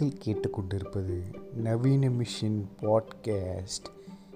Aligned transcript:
நீங்கள் 0.00 0.18
கேட்டுக்கொண்டிருப்பது 0.24 1.22
நவீன 1.54 2.08
மிஷின் 2.08 2.64
பாட்காஸ்ட். 2.80 3.88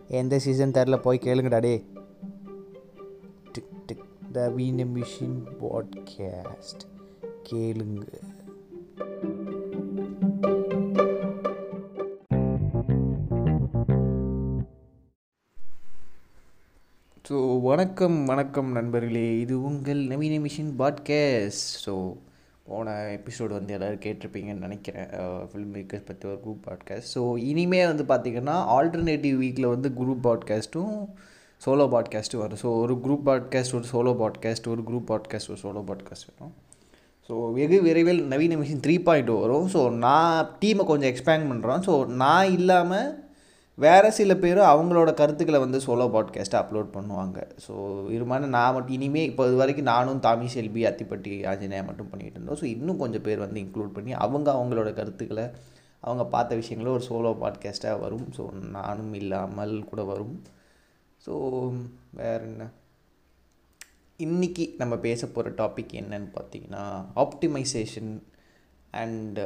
எந்த 0.08 0.38
சீசன் 0.38 0.70
தெரில 0.70 0.96
போய் 0.96 1.20
கேளுங்கடா 1.22 1.60
டே 1.60 1.84
டிக் 3.52 3.86
டிக். 3.86 4.04
நவீன 4.32 4.84
மிஷின் 4.84 5.38
பாட்காஸ்ட். 5.60 6.82
கேளுங்க. 7.50 8.08
ஸோ 17.28 17.62
வணக்கம் 17.62 18.24
வணக்கம் 18.24 18.72
நண்பர்களே. 18.72 19.40
இது 19.40 19.62
உங்கள் 19.62 20.06
நவீன 20.06 20.46
மிஷின் 20.46 20.72
பாட்காஸ்ட். 20.78 21.66
ஸோ 21.86 22.16
போன 22.68 22.92
எபிசோடு 23.16 23.52
வந்து 23.56 23.74
எல்லோரும் 23.76 24.02
கேட்டிருப்பீங்கன்னு 24.04 24.66
நினைக்கிறேன். 24.66 25.08
ஃபில்ம் 25.48 25.72
மேக்கர்ஸ் 25.76 26.06
பற்றி 26.08 26.28
ஒரு 26.28 26.38
குரூப் 26.44 26.62
பாட்காஸ்ட் 26.68 27.10
ஸோ 27.14 27.22
இனிமேல் 27.50 27.90
வந்து 27.90 28.04
பார்த்திங்கன்னா 28.12 28.54
ஆல்டர்னேட்டிவ் 28.76 29.36
வீக்கில் 29.42 29.72
வந்து 29.72 29.88
குரூப் 29.98 30.22
பாட்காஸ்ட்டும் 30.26 30.94
சோலோ 31.64 31.86
பாட்காஸ்ட்டும் 31.94 32.42
வரும். 32.44 32.60
ஸோ 32.62 32.70
ஒரு 32.82 32.94
குரூப் 33.04 33.26
பாட்காஸ்ட் 33.28 33.74
ஒரு 33.78 33.86
சோலோ 33.92 34.12
பாட்காஸ்ட் 34.22 34.70
ஒரு 34.74 34.84
குரூப் 34.88 35.08
பாட்காஸ்ட் 35.10 35.50
ஒரு 35.52 35.60
சோலோ 35.64 35.82
பாட்காஸ்ட் 35.90 36.28
வரும். 36.30 36.54
ஸோ 37.28 37.34
வெகு 37.58 37.76
விரைவில் 37.82 38.22
நவீன 38.32 38.56
மிஷின் 38.60 38.82
த்ரீ 38.86 38.96
பாயிண்ட் 39.08 39.30
வரும். 39.44 39.68
ஸோ 39.74 39.82
நான் 40.06 40.50
டீமை 40.62 40.84
கொஞ்சம் 40.90 41.10
எக்ஸ்பேண்ட் 41.12 41.48
பண்ணுறோம் 41.50 41.84
ஸோ 41.88 41.94
நான் 42.22 42.52
இல்லாமல் 42.52 43.06
வேறு 43.78 44.12
சில 44.12 44.36
பேர் 44.36 44.58
அவங்களோட 44.58 45.14
கருத்துக்களை 45.14 45.58
வந்து 45.60 45.78
சோலோ 45.78 46.04
பாட்காஸ்ட்டை 46.14 46.58
அப்லோட் 46.60 46.90
பண்ணுவாங்க. 46.96 47.38
ஸோ 47.66 47.72
இருமான 48.16 48.46
நான் 48.46 48.74
மட்டும் 48.74 48.94
இனிமேல் 48.94 49.28
இப்போ 49.30 49.46
இது 49.46 49.56
வரைக்கும் 49.56 49.84
நானும் 49.84 50.20
தாமி 50.20 50.44
செல்வி 50.44 50.84
அத்திப்பட்டி 50.84 51.32
ஆஞ்சநேயா 51.52 51.84
மட்டும் 51.84 52.10
பண்ணிகிட்டு 52.12 52.38
இருந்தோம். 52.38 52.58
ஸோ 52.60 52.64
இன்னும் 52.64 52.96
கொஞ்சம் 52.96 53.22
பேர் 53.22 53.38
வந்து 53.38 53.60
இன்க்ளூட் 53.60 53.96
பண்ணி 53.96 54.12
அவங்க 54.12 54.52
அவங்களோட 54.52 54.92
கருத்துக்களை 54.92 55.46
அவங்க 56.00 56.24
பார்த்த 56.26 56.56
விஷயங்கள 56.56 56.88
ஒரு 56.88 57.04
சோலோ 57.08 57.32
பாட்காஸ்ட்டாக 57.42 58.00
வரும். 58.00 58.26
ஸோ 58.36 58.52
நானும் 58.52 59.14
இல்லாமல் 59.14 59.84
கூட 59.84 60.02
வரும். 60.04 60.42
ஸோ 61.26 61.34
வேறு 62.10 62.44
என்ன? 62.44 62.70
இன்றைக்கி 64.20 64.64
நம்ம 64.78 64.96
பேச 64.96 65.26
போகிற 65.26 65.54
டாபிக் 65.60 65.94
என்னன்னு 66.00 66.28
பார்த்தீங்கன்னா 66.34 66.82
optimisation 67.16 68.10
and 69.02 69.38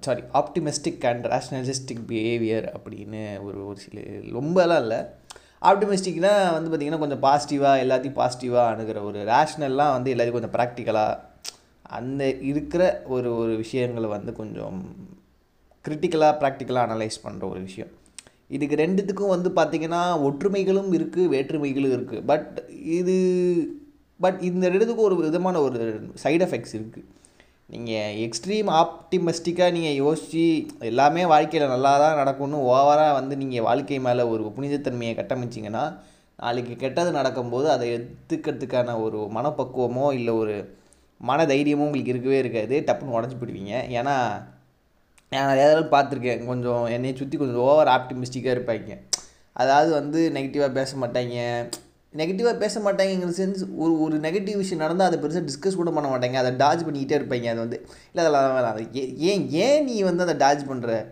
sorry 0.00 0.22
optimistic 0.40 1.04
and 1.10 1.26
rationalistic 1.34 2.04
behaviour 2.10 2.66
அப்படின்னு 2.74 3.22
ஒரு 3.46 3.58
ஒரு 3.66 3.80
சில 3.80 4.00
ரொம்பலாம் 4.38 4.82
இல்லை. 4.84 5.00
ஆப்டிமிஸ்டிக்னால் 5.70 6.52
வந்து 6.56 6.70
பார்த்திங்கன்னா 6.70 7.02
கொஞ்சம் 7.04 7.22
பாசிட்டிவாக 7.26 7.82
எல்லாத்தையும் 7.84 8.18
பாசிட்டிவாக 8.20 8.70
அணுகிற 8.72 8.98
ஒரு 9.02 9.20
ரேஷ்னல்லாம் 9.32 9.94
வந்து 9.96 10.12
எல்லாத்தையும் 10.14 10.38
கொஞ்சம் 10.38 10.56
ப்ராக்டிக்கலாக 10.56 11.18
அந்த 11.98 12.22
இருக்கிற 12.50 12.82
ஒரு 13.06 13.28
ஒரு 13.36 13.54
விஷயங்களை 13.56 14.08
வந்து 14.08 14.32
கொஞ்சம் 14.32 14.78
கிரிட்டிக்கலாக 15.84 16.34
ப்ராக்டிக்கலாக 16.40 16.86
அனலைஸ் 16.88 17.24
பண்ணுற 17.24 17.44
ஒரு 17.48 17.60
விஷயம். 17.60 17.90
இதுக்கு 18.56 18.76
ரெண்டுத்துக்கும் 18.76 19.34
வந்து 19.34 19.50
பார்த்திங்கன்னா 19.56 20.02
ஒற்றுமைகளும் 20.26 20.90
இருக்குது 20.98 21.30
வேற்றுமைகளும் 21.34 21.94
இருக்குது 21.96 22.24
பட் 22.24 22.48
இது 23.00 23.16
பட் 24.20 24.38
இந்த 24.48 24.64
ரெண்டுத்துக்கும் 24.68 25.08
ஒரு 25.08 25.16
விதமான 25.16 25.60
ஒரு 25.60 25.78
சைடு 26.24 26.42
எஃபெக்ட்ஸ் 26.46 26.74
இருக்குது 26.74 27.06
நீங்கள் 27.72 28.14
எக்ஸ்ட்ரீம் 28.26 28.70
ஆப்டிமிஸ்டிக்காக 28.82 29.74
நீங்கள் 29.76 29.98
யோசித்து 30.02 30.44
எல்லாமே 30.90 31.22
வாழ்க்கையில் 31.32 31.72
நல்லா 31.72 31.92
தான் 32.02 32.18
நடக்கும்னு 32.20 32.64
ஓவராக 32.72 33.16
வந்து 33.18 33.34
நீங்கள் 33.42 33.66
வாழ்க்கை 33.68 33.98
மேலே 34.06 34.22
ஒரு 34.32 34.44
புனிதத்தன்மையை 34.56 35.14
கட்டமைச்சிங்கன்னா 35.18 35.84
நாளைக்கு 36.42 36.74
கெட்டது 36.82 37.10
நடக்கும்போது 37.18 37.66
அதை 37.74 37.86
எடுத்துக்கிறதுக்கான 37.96 38.96
ஒரு 39.04 39.18
மனப்பக்குவமோ 39.36 40.06
இல்லை 40.18 40.34
ஒரு 40.42 40.56
மன 41.20 41.44
தைரியமோ 41.50 41.86
உங்களுக்கு 41.86 42.12
இருக்கவே 42.12 42.38
இருக்காது. 42.42 42.74
டப்புன்னு 42.88 43.16
உடஞ்சி 43.16 43.36
போடுவீங்க 43.38 43.72
ஏன்னா 43.98 44.14
நான் 45.32 45.50
நிறைய 45.52 45.66
தடவை 45.70 45.88
பார்த்துருக்கேன். 45.94 46.46
கொஞ்சம் 46.50 46.84
என்னை 46.94 47.10
சுற்றி 47.20 47.36
கொஞ்சம் 47.42 47.64
ஓவர் 47.66 47.90
ஆப்டிமிஸ்டிக்காக 47.96 48.54
இருப்பாங்க. 48.56 48.94
அதாவது 49.56 49.90
வந்து 49.98 50.20
நெகட்டிவாக 50.36 50.76
பேச 50.78 50.96
மாட்டாங்க. 51.02 51.36
நெகட்டிவாக 52.18 52.58
பேச 52.58 52.80
மாட்டாங்கிற 52.80 53.32
சென்ஸ் 53.40 53.60
ஒரு 53.76 54.00
ஒரு 54.00 54.18
நெகட்டிவ் 54.18 54.56
விஷயம் 54.56 54.82
நடந்தால் 54.82 55.08
அதை 55.10 55.18
பெருசாக 55.22 55.48
டிஸ்கஸ் 55.48 55.76
கூட 55.76 55.90
பண்ண 55.90 56.08
மாட்டாங்க. 56.10 56.32
அதை 56.32 56.52
டாஜ் 56.52 56.86
பண்ணிக்கிட்டே 56.86 57.18
இருப்பீங்க. 57.18 57.44
அது 57.44 57.58
வந்து 57.58 57.86
இல்லை 58.12 58.22
அதெல்லாம் 58.24 58.56
வேணாம் 58.56 59.10
ஏன் 59.30 59.50
ஏன் 59.50 59.84
நீ 59.84 60.02
வந்து 60.02 60.24
அதை 60.26 60.34
டாஜ் 60.34 60.70
பண்ணுற 60.70 61.06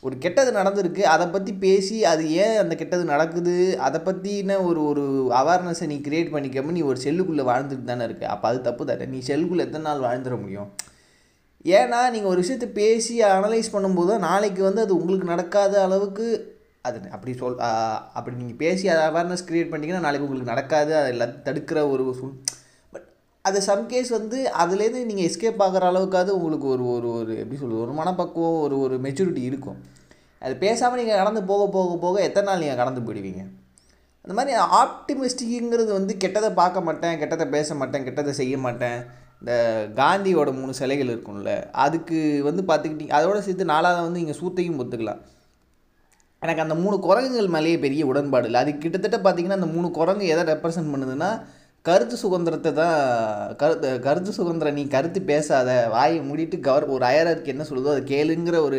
ஒரு 0.00 0.18
கெட்டது 0.18 0.52
நடந்திருக்கு. 0.52 1.00
அதை 1.00 1.26
பற்றி 1.26 1.52
பேசி 1.52 2.04
அது 2.04 2.32
ஏன் 2.32 2.56
அந்த 2.56 2.74
கெட்டது 2.74 3.04
நடக்குது? 3.04 3.78
அதை 3.78 4.00
பற்றின 4.04 4.64
ஒரு 4.64 4.84
ஒரு 4.86 5.28
அவேர்னஸை 5.30 5.86
நீ 5.86 6.00
க்ரியேட் 6.08 6.34
பண்ணிக்காம 6.34 6.62
நீ 6.62 6.80
ஒரு 6.80 7.00
செல்லுக்குள்ளே 7.04 7.44
வாழ்ந்துட்டு 7.50 7.84
தானே 7.84 8.04
இருக்கு. 8.04 8.26
அப்போ 8.26 8.48
அது 8.48 8.60
தப்பு 8.60 8.86
தானே? 8.86 9.06
நீ 9.06 9.18
செல்லுக்குள்ளே 9.26 9.58
எத்தனை 9.58 9.92
நாள் 9.92 10.04
வாழ்ந்துட 10.08 10.40
முடியும்? 10.40 10.70
ஏன்னா 11.64 12.10
நீங்கள் 12.10 12.30
ஒரு 12.30 12.36
விஷயத்தை 12.36 12.68
பேசி 12.68 13.22
அனலைஸ் 13.22 13.72
பண்ணும்போது 13.72 14.18
நாளைக்கு 14.18 14.62
வந்து 14.62 14.80
அது 14.80 14.96
உங்களுக்கு 14.96 15.26
நடக்காத 15.26 15.82
அளவுக்கு 15.82 16.53
அது 16.88 16.98
அப்படி 17.16 17.32
சொல் 17.40 17.56
அப்படி 18.18 18.34
நீங்கள் 18.40 18.60
பேசி 18.62 18.84
அதை 18.94 19.02
அவேர்னஸ் 19.10 19.46
க்ரியேட் 19.48 19.72
பண்ணிங்கன்னா 19.72 20.04
நாளைக்கு 20.06 20.26
உங்களுக்கு 20.26 20.52
நடக்காது. 20.52 20.92
அது 21.00 21.08
எல்லாத்தையும் 21.14 21.46
தடுக்கிற 21.48 21.78
ஒரு 21.92 22.04
சூழ் 22.20 22.34
பட் 22.94 23.06
அது 23.44 23.58
சம்கேஸ் 23.70 24.10
வந்து 24.18 24.38
அதுலேருந்து 24.62 25.08
நீங்கள் 25.10 25.28
எஸ்கேப் 25.30 25.62
ஆகிற 25.66 25.90
அளவுக்காவது 25.92 26.30
உங்களுக்கு 26.38 26.68
ஒரு 26.74 26.86
ஒரு 26.94 27.08
ஒரு 27.18 27.32
எப்படி 27.42 27.58
சொல்கிறது 27.62 27.84
ஒரு 27.86 27.94
மனப்பக்குவம் 28.00 28.60
ஒரு 28.66 28.78
ஒரு 28.84 28.96
மெச்சூரிட்டி 29.06 29.42
இருக்கும். 29.50 29.78
அது 30.44 30.54
பேசாமல் 30.64 31.00
நீங்கள் 31.00 31.20
கடந்து 31.20 31.42
போக 31.50 31.62
போக 31.76 31.96
போக 32.04 32.16
எத்தனை 32.28 32.46
நாள் 32.48 32.62
நீங்கள் 32.62 32.80
கடந்து 32.82 33.04
போயிடுவீங்க? 33.06 33.42
அந்த 34.24 34.34
மாதிரி 34.38 34.52
ஆப்டிமிஸ்டிக்குங்கிறது 34.80 35.90
வந்து 35.98 36.14
கெட்டதை 36.22 36.50
பார்க்க 36.58 36.86
மாட்டேன் 36.88 37.18
கெட்டதை 37.22 37.46
பேச 37.54 37.74
மாட்டேன் 37.80 38.04
கெட்டதை 38.08 38.32
செய்ய 38.40 38.56
மாட்டேன். 38.66 38.98
இந்த 39.40 39.54
காந்தியோட 40.00 40.50
மூணு 40.58 40.72
சிலைகள் 40.80 41.12
இருக்கும்ல 41.12 41.54
அதுக்கு 41.84 42.18
வந்து 42.48 42.62
பார்த்துக்கிட்டிங்க 42.70 43.16
அதோட 43.18 43.38
சேர்த்து 43.46 43.72
நாலாவது 43.72 44.06
வந்து 44.06 44.22
இங்கே 44.22 44.36
சூத்தையும் 44.40 44.78
ஒத்துக்கலாம். 44.82 45.22
எனக்கு 46.44 46.64
அந்த 46.64 46.74
மூணு 46.84 46.96
குரங்குகள் 47.06 47.52
மேலேயே 47.54 47.76
பெரிய 47.84 48.02
உடன்பாடு 48.10 48.46
இல்லை. 48.48 48.60
அது 48.62 48.72
கிட்டத்தட்ட 48.82 49.18
பார்த்திங்கன்னா 49.26 49.58
அந்த 49.60 49.68
மூணு 49.74 49.88
குரங்கு 49.98 50.24
எதை 50.32 50.42
ரெப்ரசன்ட் 50.52 50.92
பண்ணுதுன்னா 50.94 51.30
கருத்து 51.88 52.16
சுதந்திரத்தை 52.22 52.70
தான் 52.80 52.98
கருத்து 53.60 53.88
கருத்து 54.06 54.30
சுதந்திரம் 54.38 54.76
நீ 54.78 54.84
கருத்து 54.94 55.20
பேசாத 55.30 55.70
வாயை 55.94 56.18
மூடிட்டு 56.28 56.56
கவர் 56.66 56.86
ஒரு 56.94 57.04
அயரருக்கு 57.10 57.52
என்ன 57.54 57.64
சொல்லுதோ 57.70 57.92
அதை 57.94 58.02
கேளுங்கிற 58.12 58.58
ஒரு 58.68 58.78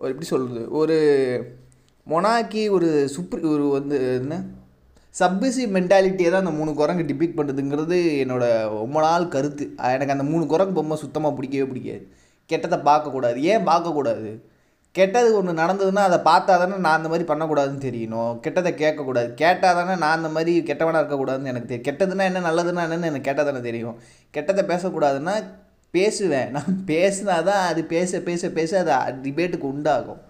ஒரு 0.00 0.10
எப்படி 0.12 0.28
சொல்கிறது 0.32 0.62
ஒரு 0.80 0.96
மொனாக்கி 2.06 2.62
ஒரு 2.76 2.88
சுப்ரி 3.14 3.40
ஒரு 3.54 3.66
வந்து 3.76 3.96
என்ன? 4.20 4.34
சப்பிசி 5.14 5.62
மென்டாலிட்டியை 5.76 6.30
தான் 6.30 6.44
அந்த 6.44 6.54
மூணு 6.58 6.72
குரங்கு 6.80 7.08
டிபிக் 7.10 7.38
பண்ணுதுங்கிறது 7.38 7.98
என்னோடய 8.22 8.68
ரொம்ப 8.82 8.98
நாள் 9.06 9.32
கருத்து. 9.34 9.64
எனக்கு 9.94 10.14
அந்த 10.16 10.26
மூணு 10.32 10.44
குரங்கு 10.52 10.78
பொம்மை 10.78 10.96
சுத்தமாக 11.04 11.36
பிடிக்கவே 11.38 11.66
பிடிக்காது. 11.70 12.04
கெட்டதை 12.50 12.78
பார்க்கக்கூடாது. 12.90 13.38
ஏன் 13.52 13.66
பார்க்கக்கூடாது? 13.70 14.28
கெட்டது 14.98 15.30
ஒன்று 15.38 15.52
நடந்ததுன்னா 15.62 16.02
அதை 16.08 16.18
பார்த்தா 16.28 16.52
தானே 16.60 16.76
நான் 16.84 16.98
அந்த 16.98 17.08
மாதிரி 17.12 17.26
பண்ணக்கூடாதுன்னு 17.30 17.82
தெரியணும். 17.86 18.32
கெட்டதை 18.44 18.70
கேட்கக்கூடாது. 18.82 19.30
கேட்டால் 19.42 19.78
தானே 19.78 19.94
நான் 20.02 20.16
அந்த 20.18 20.30
மாதிரி 20.36 20.52
கெட்டவனாக 20.68 21.02
இருக்கக்கூடாதுன்னு 21.02 21.52
எனக்கு 21.52 21.70
தெரியும் 21.70 21.88
கெட்டதுன்னா 21.88 22.26
என்ன 22.30 22.44
நல்லதுன்னா 22.48 22.84
என்னன்னு 22.86 23.10
எனக்கு 23.12 23.28
கேட்டால் 23.28 23.48
தானே 23.50 23.62
தெரியும். 23.68 23.96
கெட்டதை 24.36 24.64
பேசக்கூடாதுன்னா 24.72 25.34
பேசுவேன். 25.94 26.48
நான் 26.54 26.78
பேசினா 26.92 27.36
தான் 27.50 27.64
அது 27.72 27.82
பேச 27.92 28.20
பேச 28.28 28.50
பேச 28.58 28.72
அது 29.02 29.18
டிபேட்டுக்கு 29.26 29.68
உண்டாகும். 29.74 30.22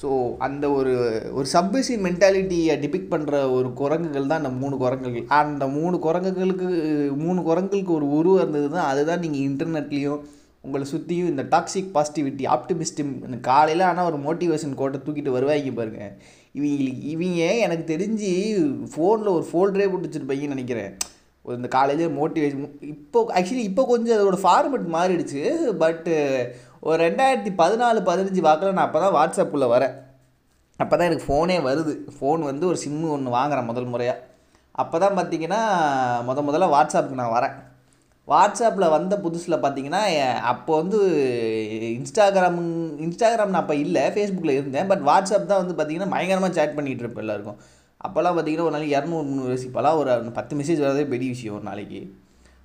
ஸோ 0.00 0.08
அந்த 0.46 0.64
ஒரு 0.78 0.92
ஒரு 1.38 1.46
சப்பிசி 1.52 1.94
மென்டாலிட்டியை 2.06 2.74
டிபிக் 2.82 3.12
பண்ணுற 3.14 3.36
ஒரு 3.54 3.68
குரங்குகள் 3.80 4.28
தான் 4.30 4.40
அந்த 4.42 4.52
மூணு 4.60 4.74
குரங்குகள். 4.82 5.24
அந்த 5.38 5.64
மூணு 5.78 5.96
குரங்குகளுக்கு 6.06 6.68
மூணு 7.24 7.40
குரங்குகளுக்கு 7.48 7.96
ஒரு 7.98 8.08
உருவம் 8.18 8.42
இருந்தது 8.42 8.68
தான் 8.76 8.88
அதுதான் 8.90 9.22
நீங்கள் 9.24 9.46
இன்டர்நெட்லேயும் 9.48 10.20
உங்களை 10.68 10.86
சுற்றியும் 10.94 11.30
இந்த 11.32 11.42
டாக்ஸிக் 11.52 11.92
பாசிட்டிவிட்டி 11.98 12.46
ஆப்டிமிஸ்டிம் 12.56 13.12
காலையில் 13.50 13.84
ஆனால் 13.90 14.08
ஒரு 14.10 14.18
மோட்டிவேஷன் 14.26 14.78
கோட்டை 14.80 14.98
தூக்கிட்டு 15.06 15.36
வருவாங்க 15.36 15.72
பாருங்க. 15.78 16.02
இவங்களுக்கு 16.58 17.04
இவங்க 17.14 17.42
எனக்கு 17.66 17.84
தெரிஞ்சு 17.92 18.30
ஃபோனில் 18.92 19.34
ஒரு 19.36 19.44
ஃபோல்டரே 19.50 19.86
போட்டு 19.90 20.08
வச்சுருப்பீங்கன்னு 20.08 20.54
நினைக்கிறேன். 20.56 20.92
ஒரு 21.44 21.56
இந்த 21.58 21.68
காலேஜில் 21.76 22.16
மோட்டிவேஷன் 22.18 22.64
இப்போ 22.94 23.18
ஆக்சுவலி 23.38 23.64
இப்போ 23.68 23.82
கொஞ்சம் 23.90 24.16
அதோடய 24.16 24.42
ஃபார்மெட் 24.44 24.86
மாறிடுச்சு 24.96 25.42
பட்டு 25.82 26.14
ஒரு 26.88 26.98
ரெண்டாயிரத்தி 27.04 27.52
பதினாலு 27.60 28.00
பதினஞ்சு 28.08 28.42
வாக்கில் 28.48 28.76
நான் 28.78 28.88
அப்போ 28.88 29.00
தான் 29.04 29.16
வாட்ஸ்அப்பில் 29.18 29.72
வரேன். 29.74 29.94
அப்போ 30.82 30.94
தான் 30.96 31.08
எனக்கு 31.10 31.28
ஃபோனே 31.28 31.58
வருது. 31.68 31.94
ஃபோன் 32.16 32.42
வந்து 32.50 32.64
ஒரு 32.70 32.80
சிம்மு 32.84 33.14
ஒன்று 33.16 33.36
வாங்குகிறேன் 33.38 33.70
முதல் 33.70 33.92
முறையாக 33.94 34.24
அப்போ 34.82 34.96
தான் 35.04 35.16
பார்த்தீங்கன்னா 35.18 35.62
முத 36.26 36.42
முதல்ல 36.48 36.66
வாட்ஸ்அப்புக்கு 36.74 37.22
நான் 37.22 37.36
வரேன். 37.36 37.56
வாட்ஸ்அப்பில் 38.32 38.92
வந்த 38.94 39.14
புதுசில் 39.24 39.62
பார்த்தீங்கன்னா 39.62 40.02
அப்போ 40.52 40.72
வந்து 40.80 40.98
இன்ஸ்டாகிராம் 41.98 42.58
இன்ஸ்டாகிராம் 43.06 43.52
நான் 43.54 43.62
அப்போ 43.62 43.76
இல்லை 43.84 44.02
ஃபேஸ்புக்கில் 44.14 44.56
இருந்தேன். 44.58 44.88
பட் 44.90 45.04
வாட்ஸ்அப் 45.08 45.50
தான் 45.52 45.62
வந்து 45.62 45.76
பார்த்திங்கன்னா 45.76 46.12
பயங்கரமாக 46.14 46.52
சேட் 46.58 46.76
பண்ணிகிட்டு 46.78 47.04
இருப்பேன் 47.04 47.24
எல்லாருக்கும். 47.26 47.58
அப்போல்லாம் 48.06 48.36
பார்த்திங்கன்னா 48.36 48.66
ஒரு 48.68 48.74
நாளைக்கு 48.76 48.96
இரநூறு 48.98 49.26
முந்நூறு 49.28 49.56
இப்போலாம் 49.68 49.98
ஒரு 50.00 50.36
பத்து 50.38 50.56
மெசேஜ் 50.60 50.84
வரதே 50.84 51.04
பெரிய 51.14 51.28
விஷயம் 51.34 51.56
ஒரு 51.58 51.66
நாளைக்கு. 51.70 52.00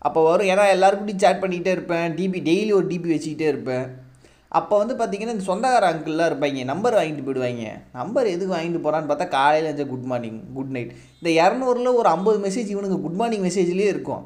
அப்போ 0.07 0.19
வரும் 0.29 0.49
ஏன்னா 0.53 0.65
எல்லாருக்கிட்டையும் 0.75 1.23
சேட் 1.25 1.41
பண்ணிக்கிட்டே 1.43 1.75
இருப்பேன். 1.77 2.07
டிபி 2.19 2.39
டெய்லி 2.49 2.71
ஒரு 2.79 2.87
டிபி 2.91 3.09
வச்சுக்கிட்டே 3.13 3.47
இருப்பேன். 3.53 3.85
அப்போ 4.59 4.75
வந்து 4.81 4.95
பார்த்திங்கன்னா 4.97 5.35
இந்த 5.35 5.45
சொந்தக்கார 5.51 5.85
அங்கிள்லாம் 5.91 6.29
இருப்பாங்க. 6.31 6.63
நம்பர் 6.71 6.97
வாங்கிட்டு 6.97 7.25
போயிடுவாங்க. 7.27 7.69
நம்பர் 7.99 8.33
எதுக்கு 8.35 8.55
வாங்கிட்டு 8.55 8.81
போகிறான்னு 8.85 9.09
பார்த்தா 9.11 9.27
காலையில் 9.37 9.67
இருந்துச்சு 9.67 9.91
குட் 9.93 10.07
மார்னிங் 10.11 10.39
குட் 10.57 10.73
நைட் 10.75 10.91
இந்த 11.19 11.29
இரநூறுல 11.41 11.91
ஒரு 12.01 12.09
ஐம்பது 12.15 12.39
மெசேஜ் 12.47 12.73
இவனுக்கு 12.75 13.03
குட் 13.05 13.19
மார்னிங் 13.21 13.45
மெசேஜ்லேயே 13.49 13.91
இருக்கும். 13.95 14.23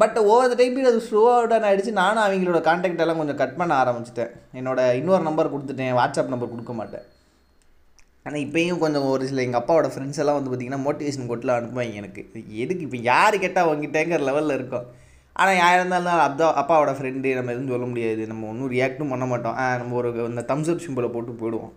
பட் 0.00 0.18
ஓவர் 0.32 0.54
டைம் 0.58 0.76
அது 0.90 1.00
ஸ்லோவாக 1.06 1.46
டவுன் 1.50 1.66
ஆகிடுச்சு 1.68 1.90
நானும் 2.02 2.22
அவங்களோட 2.26 2.60
கான்டாக்ட் 2.68 3.02
எல்லாம் 3.04 3.20
கொஞ்சம் 3.20 3.40
கட் 3.40 3.58
பண்ண 3.58 3.72
ஆரம்பிச்சிட்டேன். 3.82 4.30
என்னோட 4.58 4.80
இன்னொரு 5.00 5.22
நம்பர் 5.28 5.52
கொடுத்துட்டேன். 5.54 5.96
வாட்ஸ்அப் 5.98 6.32
நம்பர் 6.34 6.52
கொடுக்க 6.52 6.72
மாட்டேன். 6.78 7.04
ஆனால் 8.26 8.42
இப்போயும் 8.46 8.82
கொஞ்சம் 8.84 9.06
ஒரு 9.12 9.22
சில 9.28 9.42
எங்கள் 9.46 9.60
அப்பாவோட 9.60 9.88
ஃப்ரெண்ட்ஸ் 9.92 10.20
எல்லாம் 10.22 10.36
வந்து 10.38 10.50
பார்த்திங்கன்னா 10.52 10.80
மோட்டிவேஷன் 10.86 11.30
கொட்டில் 11.30 11.54
அனுப்புவாங்க 11.58 11.94
எனக்கு. 12.00 12.22
எதுக்கு 12.62 12.84
இப்போ 12.86 12.98
யார் 13.12 13.36
கேட்டால் 13.44 13.68
வாங்கிட்டேங்கிற 13.70 14.20
லெவலில் 14.28 14.56
இருக்கும். 14.58 14.86
ஆனால் 15.40 15.58
யார் 15.62 15.76
இருந்தாலும் 15.78 16.20
அப்பா 16.26 16.48
அப்பாவோட 16.62 16.92
ஃப்ரெண்டு 16.96 17.28
நம்ம 17.38 17.52
எதுவும் 17.54 17.72
சொல்ல 17.74 17.86
முடியாது. 17.92 18.22
நம்ம 18.30 18.48
ஒன்றும் 18.52 18.72
ரியாக்டும் 18.76 19.12
பண்ண 19.12 19.26
மாட்டோம். 19.32 19.58
நம்ம 19.82 19.96
ஒரு 20.00 20.10
இந்த 20.32 20.44
தம்ஸ் 20.50 20.70
அப் 20.72 20.84
சிம்பிளை 20.86 21.10
போட்டு 21.16 21.40
போயிடுவோம். 21.42 21.72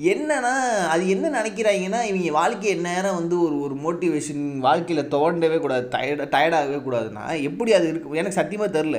என்னன்னா 0.00 0.52
அது 0.92 1.02
என்ன 1.08 1.30
நினைக்கிறாங்கன்னா 1.36 1.98
இவங்க 2.08 2.30
வாழ்க்கை 2.36 2.74
நேரம் 2.86 3.16
வந்து 3.18 3.36
ஒரு 3.46 3.56
ஒரு 3.64 3.74
மோட்டிவேஷன் 3.84 4.44
வாழ்க்கையில் 4.66 5.10
தோண்டவே 5.14 5.56
கூடாது 5.60 5.84
டயர்ட் 5.94 6.22
டயர்டாகவே 6.34 6.78
கூடாதுன்னா 6.84 7.24
எப்படி 7.48 7.72
அது 7.78 7.88
இருக்கு? 7.88 8.20
எனக்கு 8.20 8.38
சத்தியமாக 8.38 8.74
தெரில 8.76 8.98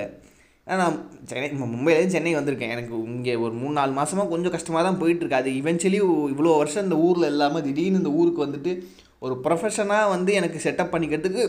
ஏன்னா 0.68 0.78
நான் 0.82 0.98
சென்னை 1.30 1.48
மும்பையிலேருந்து 1.62 2.16
சென்னை 2.16 2.34
வந்திருக்கேன். 2.36 2.74
எனக்கு 2.76 2.94
இங்கே 3.14 3.36
ஒரு 3.36 3.54
மூணு 3.62 3.74
நாலு 3.74 3.94
மாதமாக 4.00 4.30
கொஞ்சம் 4.30 4.56
கஷ்டமாக 4.56 4.84
தான் 4.88 5.00
போயிட்டுருக்கு 5.02 5.40
அது 5.40 5.52
இவென்ச்சுவலி 5.62 6.00
இவ்வளோ 6.34 6.58
வருஷம் 6.58 6.84
இந்த 6.84 6.98
ஊரில் 7.08 7.30
இல்லாமல் 7.32 7.66
திடீர்னு 7.68 8.02
இந்த 8.04 8.12
ஊருக்கு 8.20 8.46
வந்துட்டு 8.46 8.74
ஒரு 9.20 9.36
ப்ரொஃபஷனாக 9.46 10.10
வந்து 10.10 10.34
எனக்கு 10.34 10.60
செட்டப் 10.64 10.94
பண்ணிக்கிறதுக்கு 10.94 11.44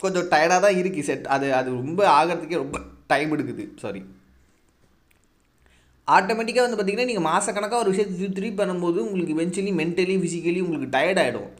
கொஞ்சம் 0.00 0.28
டயர்டாக 0.32 0.60
தான் 0.66 0.78
இருக்குது 0.80 1.08
செட் 1.10 1.26
அது 1.26 1.54
அது 1.54 1.68
ரொம்ப 1.82 2.00
ஆகிறதுக்கே 2.18 2.62
ரொம்ப 2.64 2.78
டைம் 3.06 3.30
எடுக்குது. 3.36 3.66
சாரி 3.78 4.02
ஆட்டோமேட்டிக்காக 6.08 6.66
வந்து 6.66 6.78
பார்த்தீங்கன்னா 6.78 7.10
நீங்கள் 7.12 7.28
மாதக்கணக்காக 7.30 7.82
ஒரு 7.82 7.90
விஷயத்தை 7.90 8.14
திருப்பி 8.16 8.36
திருப்பி 8.38 8.62
பண்ணும்போது 8.62 8.98
உங்களுக்கு 9.06 9.34
இவென்ச்சுவலி 9.34 9.72
மென்டலி 9.80 10.16
ஃபிசிக்கலி 10.20 10.60
உங்களுக்கு 10.60 10.98
டயர்ட் 10.98 11.20
ஆகிடும் 11.24 11.50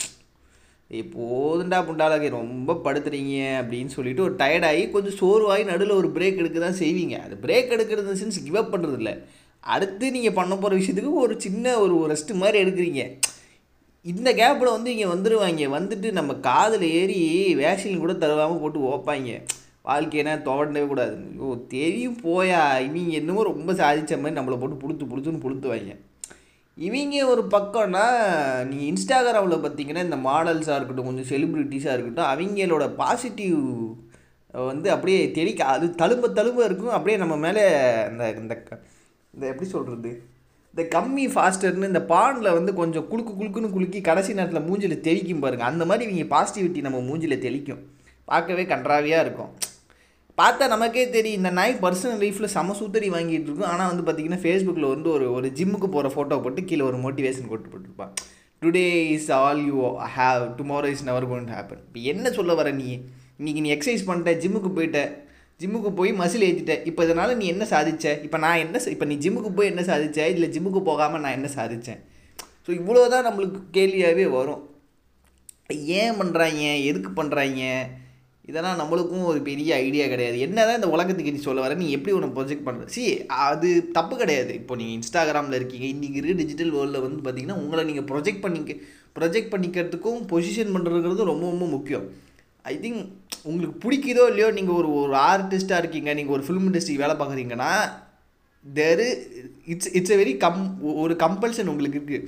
போதுண்டா 1.14 2.28
ரொம்ப 2.28 2.80
படுத்துறீங்க 2.84 3.34
அப்படின்னு 3.60 3.86
சொல்லிட்டு 3.86 4.22
ஒரு 4.22 4.34
டயர்டாகி 4.34 4.90
கொஞ்சம் 4.90 5.18
சோர்வாகி 5.20 5.64
நடுவில் 5.64 5.98
ஒரு 6.00 6.08
பிரேக் 6.08 6.40
எடுக்க 6.42 6.58
தான் 6.58 6.78
செய்வீங்க. 6.78 7.16
அது 7.24 7.34
பிரேக் 7.42 7.72
எடுக்கிறது 7.74 8.20
சின்ஸ் 8.22 8.44
கிவ் 8.44 8.56
அப் 8.56 8.72
பண்ணுறது 8.74 8.96
இல்லை 8.96 9.14
அடுத்து 9.60 10.10
நீங்கள் 10.10 10.32
பண்ண 10.32 10.56
போகிற 10.56 10.78
விஷயத்துக்கு 10.80 11.12
ஒரு 11.12 11.40
சின்ன 11.40 11.78
ஒரு 11.78 11.94
ரெஸ்ட் 12.12 12.32
மாதிரி 12.34 12.62
எடுக்கிறீங்க. 12.64 13.02
இந்த 14.02 14.32
கேப்பில் 14.34 14.74
வந்து 14.76 14.90
இங்கே 14.96 15.08
வந்துடுவாங்க 15.14 15.68
வந்துட்டு 15.78 16.12
நம்ம 16.12 16.34
காதில் 16.34 16.86
ஏறி 16.90 17.20
வேஷின் 17.54 17.98
கூட 17.98 18.12
தருவாமல் 18.12 18.60
போட்டு 18.60 18.80
ஓப்பாங்க 18.94 19.42
வாழ்க்கைனா 19.88 20.42
துவண்டவே 20.42 20.86
கூடாது. 20.86 21.16
ஓ 21.38 21.56
தெரியும் 21.68 22.16
போயா. 22.16 22.80
இவங்க 22.80 23.10
என்னமோ 23.10 23.42
ரொம்ப 23.42 23.72
சாதித்த 23.72 24.20
மாதிரி 24.20 24.40
நம்மளை 24.40 24.58
போட்டு 24.58 24.88
புடுத்து 24.88 25.08
புடுத்துன்னு 25.08 25.38
புடுத்துவாங்க 25.38 25.96
இவங்க 26.76 27.26
ஒரு 27.26 27.42
பக்கம்னா 27.50 28.04
நீங்கள் 28.64 28.90
இன்ஸ்டாகிராமில் 28.90 29.60
பார்த்தீங்கன்னா 29.60 30.04
இந்த 30.04 30.16
மாடல்ஸாக 30.16 30.76
இருக்கட்டும் 30.76 31.04
கொஞ்சம் 31.04 31.24
செலிப்ரிட்டிஸாக 31.24 31.98
இருக்கட்டும் 31.98 32.24
அவங்களோட 32.24 32.88
பாசிட்டிவ் 32.88 33.92
வந்து 34.52 34.90
அப்படியே 34.90 35.30
தெளிக்க 35.30 35.64
அது 35.64 35.86
தழும்ப 35.86 36.28
தழும்ப 36.34 36.64
இருக்கும். 36.64 36.88
அப்படியே 36.88 37.16
நம்ம 37.16 37.36
மேலே 37.36 37.60
இந்த 38.10 38.34
இந்த 38.38 38.56
க- 38.56 38.80
இந்த 39.34 39.46
எப்படி 39.46 39.68
சொல்கிறது 39.68 40.22
இந்த 40.74 41.00
கம்மி 41.00 41.36
ஃபாஸ்டர்னு 41.36 41.86
இந்த 41.86 42.04
பானில் 42.08 42.52
வந்து 42.52 42.74
கொஞ்சம் 42.74 43.08
குலுக்கு 43.08 43.32
குலுக்குன்னு 43.32 43.70
குலுக்கி 43.70 44.00
கடைசி 44.00 44.34
நேரத்தில் 44.34 44.62
மூஞ்சில் 44.62 45.00
தெளிக்கும் 45.00 45.40
பாருங்கள் 45.40 45.66
அந்த 45.66 45.84
மாதிரி 45.84 46.14
இவங்க 46.14 46.36
பாசிட்டிவிட்டி 46.36 46.80
நம்ம 46.80 46.98
மூஞ்சில் 46.98 47.44
தெளிக்கும். 47.46 47.82
பார்க்கவே 48.24 48.64
கன்றாவியாக 48.64 49.20
இருக்கும். 49.20 49.48
பார்த்தா 50.38 50.64
நமக்கே 50.72 51.04
தெரியும் 51.14 51.38
இந்த 51.40 51.50
நாய் 51.58 51.72
பர்சனல் 51.84 52.20
லைஃப்பில் 52.22 52.52
செம 52.54 52.74
சூத்தரி 52.80 53.08
வாங்கிட்டு 53.14 53.48
இருக்கும். 53.48 53.70
ஆனால் 53.72 53.88
வந்து 53.90 54.04
பார்த்தீங்கன்னா 54.06 54.40
ஃபேஸ்புக்கில் 54.42 54.92
வந்து 54.92 55.08
ஒரு 55.14 55.26
ஒரு 55.36 55.48
ஜிம்முக்கு 55.58 55.88
போகிற 55.94 56.08
ஃபோட்டோ 56.14 56.36
போட்டு 56.44 56.60
கீழே 56.68 56.84
ஒரு 56.88 56.98
மோட்டிவேஷன் 57.04 57.48
போட்டு 57.52 57.70
போட்டுருப்பான். 57.72 58.12
Today 58.62 58.84
is 59.14 59.30
all 59.38 59.62
you 59.68 59.78
have 60.16 60.42
tomorrow 60.58 60.86
is 60.94 61.04
never 61.08 61.26
gonna 61.30 61.50
happen 61.56 61.82
இப்போ 61.86 62.00
என்ன 62.12 62.30
சொல்ல 62.38 62.54
வர 62.60 62.68
நீ? 62.80 62.88
இன்றைக்கி 63.40 63.60
நீ 63.64 63.70
எக்ஸசைஸ் 63.76 64.06
பண்ணிட்ட 64.08 64.32
ஜிம்முக்கு 64.44 64.72
போயிட்ட 64.78 65.00
ஜிம்முக்கு 65.60 65.90
போய் 66.00 66.10
மசில் 66.22 66.46
ஏற்றிட்ட 66.48 66.74
இப்போ 66.88 67.02
இதனால் 67.06 67.36
நீ 67.40 67.46
என்ன 67.54 67.64
சாதிச்ச? 67.74 68.06
இப்போ 68.26 68.38
நான் 68.44 68.62
என்ன 68.64 68.80
இப்போ 68.94 69.06
நீ 69.10 69.14
ஜிம்முக்கு 69.24 69.50
போய் 69.58 69.70
என்ன 69.72 69.82
சாதிச்ச? 69.90 70.18
இல்லை 70.34 70.48
ஜிம்முக்கு 70.54 70.82
போகாமல் 70.90 71.22
நான் 71.24 71.36
என்ன 71.38 71.50
சாதித்தேன் 71.58 72.00
ஸோ 72.64 72.70
இவ்வளோ 72.80 73.02
தான் 73.14 73.26
நம்மளுக்கு 73.28 73.60
கேள்வியாகவே 73.76 74.26
வரும். 74.38 74.62
ஏன் 76.00 76.18
பண்ணுறாங்க 76.20 76.62
எதுக்கு 76.90 77.10
பண்ணுறாங்க 77.20 77.62
இதெல்லாம் 78.48 78.78
நம்மளுக்கும் 78.80 79.24
ஒரு 79.30 79.40
பெரிய 79.48 79.70
ஐடியா 79.86 80.04
கிடையாது. 80.12 80.36
என்ன 80.46 80.58
தான் 80.66 80.78
இந்த 80.80 80.90
உலகத்துக்கு 80.94 81.34
நீ 81.34 81.40
சொல்ல 81.46 81.64
வர 81.64 81.74
நீ 81.82 81.86
எப்படி 81.96 82.12
ஒன்று 82.18 82.36
ப்ரொஜெக்ட் 82.38 82.66
பண்ணுற 82.68 82.86
சி 82.96 83.04
அது 83.46 83.68
தப்பு 83.98 84.14
கிடையாது. 84.22 84.52
இப்போ 84.60 84.76
நீங்கள் 84.80 84.96
இன்ஸ்டாகிராமில் 84.98 85.58
இருக்கீங்க 85.58 85.86
இன்றைக்கி 85.94 86.18
இருக்க 86.20 86.36
டிஜிட்டல் 86.42 86.72
வேர்ல்டில் 86.76 87.04
வந்து 87.06 87.20
பார்த்தீங்கன்னா 87.26 87.58
உங்களை 87.64 87.84
நீங்கள் 87.90 88.08
ப்ரொஜெக்ட் 88.12 88.44
பண்ணிக்க 88.46 88.76
ப்ரொஜெக்ட் 89.18 89.52
பண்ணிக்கிறதுக்கும் 89.54 90.20
பொசிஷன் 90.32 90.74
பண்ணுறதுங்கிறது 90.76 91.30
ரொம்ப 91.32 91.44
ரொம்ப 91.52 91.68
முக்கியம். 91.76 92.06
ஐ 92.72 92.74
திங்க் 92.84 93.02
உங்களுக்கு 93.48 93.76
பிடிக்குதோ 93.84 94.24
இல்லையோ 94.30 94.48
நீங்கள் 94.58 94.78
ஒரு 94.80 94.88
ஒரு 95.02 95.14
ஆர்டிஸ்ட்டாக 95.30 95.82
இருக்கீங்க 95.82 96.10
நீங்கள் 96.18 96.36
ஒரு 96.36 96.44
ஃபிலிம் 96.46 96.68
இண்டஸ்ட்ரி 96.68 96.96
வேலை 97.02 97.14
பார்க்குறீங்கன்னா 97.20 97.72
தெரு 98.64 99.08
it's 99.72 99.90
it's 99.98 100.14
a 100.14 100.18
very 100.20 100.32
come 100.44 100.62
ஒரு 101.02 101.14
கம்பல்ஷன் 101.24 101.70
உங்களுக்கு 101.72 101.98
இருக்குது 101.98 102.26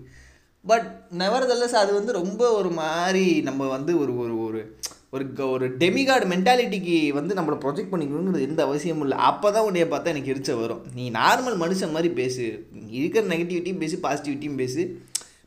பட் 0.66 1.00
நெவர்தல்லஸ் 1.18 1.80
அது 1.82 1.94
வந்து 1.94 2.12
ரொம்ப 2.12 2.52
ஒரு 2.52 2.70
மாதிரி 2.70 3.42
நம்ம 3.42 3.68
வந்து 3.68 4.00
ஒரு 4.00 4.18
ஒரு 4.18 4.44
ஒரு 4.44 4.76
ஒரு 5.10 5.34
க- 5.34 5.48
ஒரு 5.48 5.78
டெமிகார்டு 5.78 6.26
மென்டாலிட்டிக்கு 6.26 7.08
வந்து 7.10 7.36
நம்மளை 7.36 7.56
ப்ரொஜெக்ட் 7.62 7.92
பண்ணிக்கணுங்கிறது 7.92 8.42
எந்த 8.42 8.64
அவசியமும் 8.64 9.02
இல்லை. 9.02 9.18
அப்போ 9.18 9.52
தான் 9.52 9.72
உன்னைய 9.72 9.86
பார்த்தா 9.86 10.06
எனக்கு 10.06 10.34
எரிச்ச 10.34 10.60
வரும். 10.60 10.82
நீ 10.96 11.12
நார்மல் 11.12 11.60
மனுஷன் 11.60 11.92
மாதிரி 11.92 12.10
பேசு. 12.14 12.68
இருக்கிற 12.90 13.28
நெகட்டிவிட்டியும் 13.28 13.78
பேசு 13.78 14.00
பாசிட்டிவிட்டியும் 14.04 14.56
பேசு. 14.56 15.02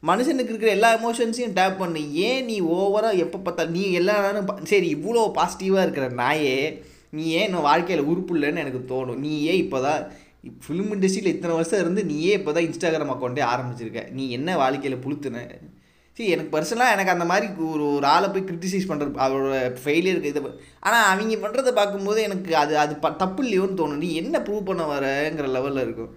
மனுஷனுக்கு 0.06 0.49
இருக்கிற 0.49 0.70
எல்லா 0.70 0.99
எமோஷன்ஸையும் 0.99 1.52
டேப் 1.52 1.78
பண்ணு. 1.78 2.12
ஏன் 2.12 2.44
நீ 2.44 2.61
ஓவராக 2.61 3.17
எப்போ 3.17 3.38
பார்த்தா 3.38 3.69
நீ 3.69 3.93
எல்லா 3.93 4.31
நேரம் 4.31 4.64
சரி 4.64 4.94
இவ்வளோ 4.94 5.31
பாசிட்டிவாக 5.34 5.82
இருக்கிற 5.82 6.11
நாயே 6.11 6.82
நீ 7.17 7.25
ஏன் 7.39 7.47
இன்னும் 7.49 7.69
வாழ்க்கையில் 7.71 8.09
உறுப்பு 8.13 8.35
இல்லைன்னு 8.37 8.63
எனக்கு 8.65 8.83
தோணும். 8.93 9.21
நீ 9.25 9.33
ஏன் 9.51 9.63
இப்போ 9.65 9.81
தான் 9.87 10.03
ஃபிலிம் 10.65 10.93
இண்டஸ்ட்ரியில் 10.95 11.33
இத்தனை 11.35 11.55
வருஷம் 11.59 11.83
இருந்து 11.83 12.03
நீயே 12.11 12.35
இப்போ 12.41 12.53
தான் 12.57 12.67
இன்ஸ்டாகிராம் 12.69 13.15
அக்கௌண்ட்டே 13.15 13.45
ஆரம்பிச்சிருக்க. 13.53 14.03
நீ 14.19 14.25
என்ன 14.39 14.57
வாழ்க்கையில் 14.63 15.03
புளுத்துன? 15.07 15.43
சரி 16.17 16.29
எனக்கு 16.35 16.53
பர்சனலாக 16.53 16.95
எனக்கு 16.97 17.15
அந்த 17.15 17.25
மாதிரி 17.31 17.47
ஒரு 17.71 17.87
ஒரு 17.97 18.07
ஆளை 18.13 18.29
போய் 18.35 18.47
கிரிட்டிசைஸ் 18.51 18.87
பண்ணுற 18.91 19.09
அவரோட 19.25 19.57
ஃபெயிலியருக்கு 19.83 20.31
இதை 20.33 20.43
ஆனால் 20.87 21.09
அவங்க 21.09 21.37
பண்ணுறதை 21.43 21.73
பார்க்கும்போது 21.79 22.21
எனக்கு 22.29 22.53
அது 22.63 22.75
அது 22.85 22.95
ப 23.03 23.09
தப்பு 23.23 23.43
இல்லையோன்னு 23.45 23.79
தோணும். 23.81 24.03
நீ 24.05 24.09
என்ன 24.23 24.39
ப்ரூவ் 24.47 24.69
பண்ண 24.69 24.85
வரங்கிற 24.93 25.49
லெவலில் 25.57 25.85
இருக்கும். 25.87 26.12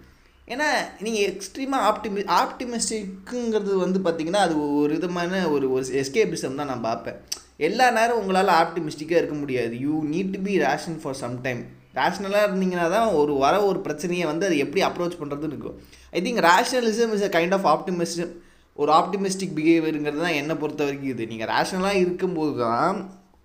ஏன்னா 0.54 0.68
நீங்கள் 1.06 1.25
எக்ஸ்ட்ரீமாக 1.31 1.88
ஆப்டிமி 1.90 2.22
ஆப்டிமிஸ்டிக்குங்கிறது 2.42 3.74
வந்து 3.84 4.00
பார்த்தீங்கன்னா 4.06 4.44
அது 4.45 4.56
ஒரு 4.81 4.92
விதமான 4.98 5.42
ஒரு 5.56 5.66
ஒரு 5.75 5.84
எஸ்கேபிசம் 6.04 6.57
தான் 6.62 6.71
நான் 6.73 6.88
பார்ப்பேன். 6.90 7.19
எல்லா 7.68 7.85
நேரம் 7.97 8.19
உங்களால் 8.21 8.51
ஆப்டிமிஸ்டிக்காக 8.61 9.19
இருக்க 9.21 9.35
முடியாது. 9.42 9.73
You 9.85 9.94
need 10.13 10.33
to 10.35 10.42
be 10.47 10.54
ration 10.66 10.99
for 11.01 11.18
some 11.21 11.35
time 11.45 11.61
ரேஷ்னலாக 11.97 12.47
இருந்தீங்கன்னா 12.47 12.85
தான் 12.94 13.07
ஒரு 13.19 13.33
வர 13.44 13.56
ஒரு 13.69 13.80
பிரச்சனையை 13.87 14.25
வந்து 14.31 14.45
அது 14.49 14.57
எப்படி 14.66 14.81
அப்ரோச் 14.87 15.18
பண்ணுறதுன்னு 15.21 15.56
இருக்கும். 15.56 15.80
I 16.18 16.19
think 16.25 16.42
rationalism 16.49 17.13
is 17.16 17.25
a 17.30 17.31
kind 17.37 17.56
of 17.57 17.68
optimism 17.73 18.33
ஒரு 18.81 18.92
ஆப்டிமிஸ்டிக் 18.99 19.56
பிஹேவியருங்கிறது 19.57 20.23
தான் 20.25 20.37
என்னை 20.42 20.56
பொறுத்த 20.61 20.81
வரைக்கும் 20.87 21.13
இது. 21.16 21.23
நீங்கள் 21.31 21.49
ரேஷ்னலாக 21.54 22.01
இருக்கும்போது 22.04 22.54
தான் 22.66 22.97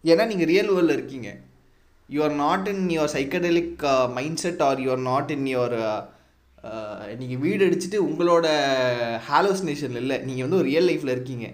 ஏன்னா 0.05 0.25
நீங்கள் 0.33 0.51
ரியல் 0.53 0.73
வேர்ல்டில் 0.75 0.97
இருக்கீங்க. 0.99 1.29
You 2.15 2.19
are 2.27 2.37
not 2.45 2.67
in 2.73 2.87
your 2.97 3.13
psychedelic 3.17 3.85
mind 4.17 4.43
set 4.45 4.63
or 4.69 4.81
you 4.85 4.91
are 4.97 5.05
not 5.13 5.33
in 5.37 5.47
your 5.55 5.79
நீங்கள் 7.21 7.41
வீடு 7.47 7.63
அடிச்சுட்டு 7.69 7.99
உங்களோட 8.09 8.47
ஹாலோசினேஷன் 9.31 9.97
இல்லை. 10.03 10.17
நீங்கள் 10.29 10.45
வந்து 10.47 10.61
ஒரு 10.61 10.69
ரியல் 10.73 10.89
லைஃப்பில் 10.91 11.17
இருக்கீங்க. 11.17 11.47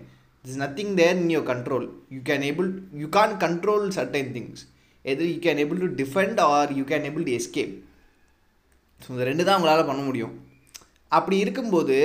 Is 0.45 0.61
nothing 0.65 0.93
there 1.01 1.17
in 1.23 1.33
your 1.35 1.49
control 1.53 1.87
you 2.17 2.21
can 2.31 2.45
able 2.51 2.69
you 3.03 3.09
can 3.19 3.35
control 3.45 3.87
certain 3.99 4.31
things 4.37 4.63
எது 5.05 5.25
you 5.33 5.39
can 5.47 5.61
able 5.65 5.81
to 5.85 5.89
defend 6.03 6.41
or 6.49 6.71
you 6.79 6.85
can 6.93 7.07
able 7.09 7.25
to 7.29 7.35
escape 7.39 7.73
so 9.01 9.09
இந்த 9.15 9.25
ரெண்டு 9.29 9.47
தான் 9.47 9.59
உங்களால் 9.59 9.89
பண்ண 9.91 10.03
முடியும். 10.03 10.33
அப்படி 11.13 11.37
இருக்கும்போது 11.45 11.97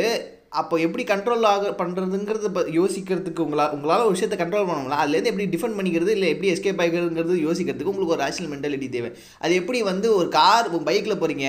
அப்போ 0.59 0.75
எப்படி 0.85 1.03
கண்ட்ரோல் 1.09 1.45
ஆக 1.53 1.71
பண்ணுறதுங்கிறத 1.79 2.49
ப 2.57 2.61
யோசிக்கிறதுக்கு 2.77 3.41
உங்களால் 3.45 3.73
உங்களால் 3.75 4.03
ஒரு 4.05 4.13
விஷயத்தை 4.15 4.37
கண்ட்ரோல் 4.41 4.67
பண்ண 4.67 4.77
முடியல 4.81 4.99
அதுலேருந்து 5.03 5.31
எப்படி 5.31 5.47
டிஃபெண்ட் 5.55 5.77
பண்ணிக்கிறது 5.77 6.11
இல்லை 6.17 6.27
எப்படி 6.33 6.51
எஸ்கேப் 6.51 6.81
ஆகிக்கிறதுங்கிறது 6.83 7.35
யோசிக்கிறதுக்கு 7.47 7.91
உங்களுக்கு 7.93 8.15
ஒரு 8.15 8.23
ரேஷனல் 8.25 8.51
மென்டாலிட்டி 8.53 8.87
தேவை. 8.95 9.09
அது 9.43 9.53
எப்படி 9.61 9.81
வந்து 9.91 10.07
ஒரு 10.19 10.29
கார் 10.37 10.69
பைக்கில் 10.89 11.21
போகிறீங்க 11.23 11.47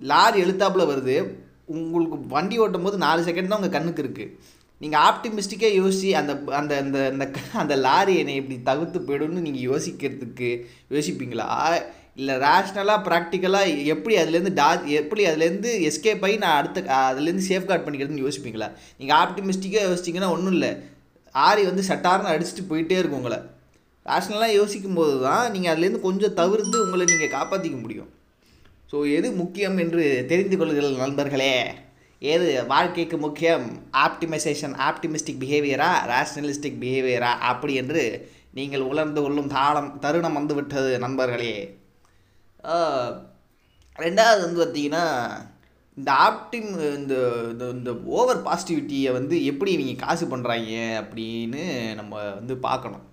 லாரி 0.00 0.38
எழுத்தாப்புல 0.44 0.84
வருது 0.92 1.16
உங்களுக்கு 1.74 2.16
வண்டி 2.36 2.56
ஓட்டும் 2.62 2.86
போது 2.88 2.96
நாலு 3.06 3.20
செகண்ட் 3.28 3.50
தான் 3.50 3.60
உங்கள் 3.60 3.76
கண்ணுக்கு 3.76 4.04
இருக்குது 4.04 4.30
நீங்கள் 4.82 5.02
ஆப்டிமிஸ்டிக்காக 5.08 5.74
யோசி 5.80 6.08
அந்த 6.20 6.32
அந்த 6.60 6.72
அந்த 6.82 6.98
அந்த 7.14 7.26
அந்த 7.62 7.74
லாரி 7.86 8.14
என்னை 8.20 8.36
இப்படி 8.40 8.56
தவிர்த்து 8.68 9.00
போயிடும்னு 9.08 9.44
நீங்கள் 9.46 9.66
யோசிக்கிறதுக்கு 9.70 10.48
யோசிப்பீங்களா? 10.94 11.48
இல்லை 12.20 12.34
ரேஷ்னலாக 12.44 13.04
ப்ராக்டிக்கலாக 13.08 13.76
எப்படி 13.92 14.14
அதுலேருந்து 14.22 14.52
டா 14.60 14.66
எப்படி 15.00 15.22
அதுலேருந்து 15.28 15.70
எஸ்கேப் 15.90 16.24
ஆகி 16.28 16.36
நான் 16.44 16.58
அடுத்த 16.60 16.80
அதுலேருந்து 17.10 17.46
சேஃப்கார்ட் 17.50 17.84
பண்ணிக்கிறதுன்னு 17.84 18.24
யோசிப்பீங்களா? 18.26 18.68
நீங்கள் 18.98 19.18
ஆப்டிமிஸ்டிக்காக 19.24 19.84
யோசிச்சிங்கன்னா 19.90 20.32
ஒன்றும் 20.36 20.56
இல்லை. 20.56 20.72
ஆரி 21.34 21.62
வந்து 21.70 21.84
சட்டார்னு 21.90 22.32
அடிச்சுட்டு 22.32 22.64
போயிட்டே 22.72 22.98
இருக்கும் 23.00 23.22
உங்களை. 23.22 23.40
ரேஷ்னலாக 24.10 24.58
யோசிக்கும் 24.60 24.98
போது 25.00 25.14
தான் 25.28 25.46
நீங்கள் 25.54 25.72
அதுலேருந்து 25.72 26.06
கொஞ்சம் 26.08 26.36
தவிர்த்து 26.42 26.76
உங்களை 26.86 27.06
நீங்கள் 27.12 27.34
காப்பாற்றிக்க 27.38 27.78
முடியும். 27.84 28.10
ஸோ 28.90 28.98
எது 29.18 29.28
முக்கியம் 29.42 29.78
என்று 29.84 30.02
தெரிந்து 30.32 30.56
கொள்ளுங்கள் 30.60 31.02
நண்பர்களே? 31.04 31.54
ஏது? 32.22 32.66
வாழ்க்கைக்கு 32.66 33.16
முக்கியம். 33.18 33.86
ஆப்டிமைசேஷன் 33.92 34.76
ஆப்டிமிஸ்டிக் 34.90 35.40
பிஹேவியரா 35.40 35.92
ரேஷனலிஸ்டிக் 36.06 36.78
பிஹேவியரா 36.80 37.32
அப்படி 37.42 37.74
என்று 37.74 38.30
நீங்கள் 38.54 38.80
உணர்ந்து 38.80 39.22
கொள்ளும் 39.22 39.48
தாளம் 39.48 39.98
தருணம் 39.98 40.32
வந்துவிட்டது 40.32 40.98
நண்பர்களே. 40.98 41.78
ரெண்டாவது 43.98 44.40
வந்து 44.40 44.66
பார்த்தீங்கன்னா 44.66 45.30
இந்த 45.96 46.12
ஆப்டிம் 46.12 46.94
இந்த 46.94 47.14
இந்த- 47.50 47.68
இந்த 47.68 47.94
ஓவர் 48.04 48.42
பாசிட்டிவிட்டியை 48.42 49.12
வந்து 49.12 49.44
எப்படி 49.44 49.72
இவங்க 49.72 50.06
காசு 50.06 50.26
பண்ணுறாங்க 50.26 51.02
அப்படின்னு 51.02 51.94
நம்ம 51.94 52.16
வந்து 52.30 52.56
பார்க்கணும். 52.56 53.10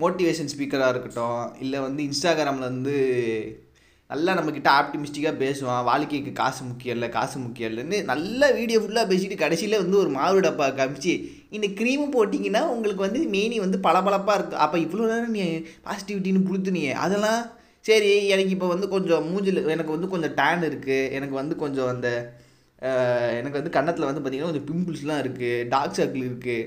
மோட்டிவேஷன் 0.00 0.48
ஸ்பீக்கராக 0.56 0.88
இருக்கட்டும் 0.88 1.60
இல்லை 1.60 1.80
வந்து 1.80 2.02
இன்ஸ்டாகிராமில் 2.02 2.58
வந்து 2.58 3.69
நல்லா 4.10 4.32
நம்மக்கிட்ட 4.36 4.68
ஆப்டிமிஸ்டிக்காக 4.78 5.36
பேசுவான். 5.42 5.82
வாழ்க்கைக்கு 5.88 6.32
காசு 6.40 6.62
முக்கியம் 6.70 6.96
இல்லை 6.96 7.08
காசு 7.16 7.36
முக்கியம் 7.42 7.70
இல்லைன்னு 7.72 7.98
நல்ல 8.10 8.50
வீடியோ 8.58 8.78
ஃபுல்லாக 8.82 9.10
பேசிட்டு 9.12 9.36
கடைசியில் 9.42 9.80
வந்து 9.82 9.96
ஒரு 10.02 10.10
மாவு 10.16 10.40
டப்பா 10.46 10.66
காமிச்சு 10.78 11.14
இந்த 11.56 11.68
க்ரீமு 11.80 12.06
போட்டிங்கன்னா 12.16 12.62
உங்களுக்கு 12.74 13.06
வந்து 13.06 13.22
மெயினி 13.34 13.56
வந்து 13.60 13.80
பளபளப்பாக 13.86 14.36
இருக்கும் 14.38 14.62
அப்போ 14.64 14.78
இவ்வளோ 14.78 15.06
நேரம் 15.12 15.36
நீ 15.38 15.44
பாசிட்டிவிட்டின்னு 15.86 16.46
புழுத்துனியே 16.48 16.92
அதெல்லாம் 17.04 17.40
சரி 17.84 18.12
எனக்கு 18.26 18.54
இப்போ 18.56 18.68
வந்து 18.68 18.86
கொஞ்சம் 18.88 19.24
மூஞ்சில் 19.28 19.62
எனக்கு 19.74 19.94
வந்து 19.96 20.08
கொஞ்சம் 20.08 20.34
டேன் 20.34 20.66
இருக்குது 20.70 21.10
எனக்கு 21.10 21.34
வந்து 21.34 21.54
கொஞ்சம் 21.56 21.90
அந்த 21.94 22.08
எனக்கு 23.38 23.58
வந்து 23.60 23.76
கன்னத்தில் 23.76 24.08
வந்து 24.10 24.20
பார்த்திங்கன்னா 24.20 24.52
கொஞ்சம் 24.52 24.68
பிம்பிள்ஸ்லாம் 24.70 25.22
இருக்குது 25.24 25.64
டார்க் 25.68 25.98
சர்க்கிள் 25.98 26.28
இருக்குது 26.28 26.58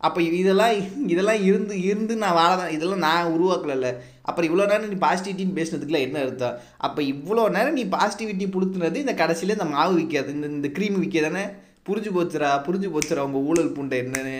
அப்போ 0.00 0.20
இதெல்லாம் 0.40 0.74
இதெல்லாம் 1.12 1.42
இருந்து 1.48 1.74
இருந்து 1.88 2.14
நான் 2.22 2.36
வாழ 2.38 2.52
தான் 2.60 2.72
இதெல்லாம் 2.76 3.04
நான் 3.08 3.32
உருவாக்கலைல்ல. 3.34 3.88
அப்புறம் 4.28 4.48
இவ்வளோ 4.48 4.66
நேரம் 4.70 4.92
நீ 4.92 4.98
பாசிட்டிவிட்டின்னு 5.06 5.58
பேசினதுக்குலாம் 5.58 6.06
என்ன 6.06 6.20
அர்த்தம்? 6.26 6.56
அப்போ 6.86 7.00
இவ்வளோ 7.12 7.44
நேரம் 7.56 7.78
நீ 7.80 7.84
பாசிட்டிவிட்டி 7.96 8.46
புடுத்துனது 8.54 9.04
இந்த 9.04 9.14
கடைசியில் 9.22 9.56
இந்த 9.56 9.68
மாவு 9.74 9.94
விற்காது 10.00 10.32
இந்த 10.36 10.48
இந்த 10.56 10.70
க்ரீம் 10.78 10.98
விற்காதானே 11.04 11.44
புரிஞ்சு 11.88 12.10
போச்சுரா 12.16 12.50
புரிஞ்சு 12.66 12.90
போச்சுரா 12.94 13.24
உங்கள் 13.28 13.46
ஊழல் 13.50 13.74
பூண்டை 13.76 13.98
என்னன்னு. 14.04 14.36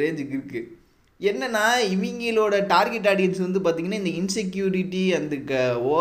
ரேஞ்சுக்கு 0.00 0.36
இருக்குது 0.38 0.66
என்னென்னா 1.20 1.62
இவங்களோட 1.94 2.54
டார்கெட் 2.72 3.08
ஆடியன்ஸ் 3.12 3.44
வந்து 3.44 3.60
பார்த்திங்கன்னா 3.62 4.00
இந்த 4.02 4.12
இன்செக்யூரிட்டி 4.20 5.00
அந்த 5.18 5.36
க 5.48 5.54
ஓ 5.90 5.96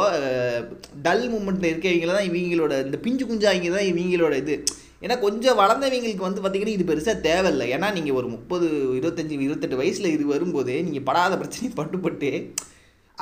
டல் 1.05 1.23
மூமெண்ட்டில் 1.33 1.69
இருக்கவங்கள 1.71 2.11
தான் 2.17 2.27
இவங்களோட 2.29 2.73
இந்த 2.87 2.97
பிஞ்சு 3.05 3.25
குஞ்சாங்க 3.29 3.71
தான் 3.77 3.89
இவங்களோட 3.91 4.33
இது. 4.43 4.55
ஏன்னா 5.01 5.15
கொஞ்சம் 5.25 5.59
வளர்ந்தவங்களுக்கு 5.61 6.27
வந்து 6.27 6.41
பார்த்தீங்கன்னா 6.43 6.75
இது 6.77 6.85
பெருசாக 6.91 7.17
தேவையில்லை. 7.27 7.65
ஏன்னா 7.75 7.87
நீங்கள் 7.97 8.17
ஒரு 8.19 8.27
முப்பது 8.35 8.67
இருபத்தஞ்சி 8.99 9.35
இருபத்தெட்டு 9.47 9.81
வயசில் 9.81 10.13
இது 10.15 10.23
வரும்போதே 10.35 10.77
நீங்கள் 10.87 11.05
படாத 11.09 11.33
பிரச்சனை 11.41 11.69
பட்டுப்பட்டு 11.79 12.31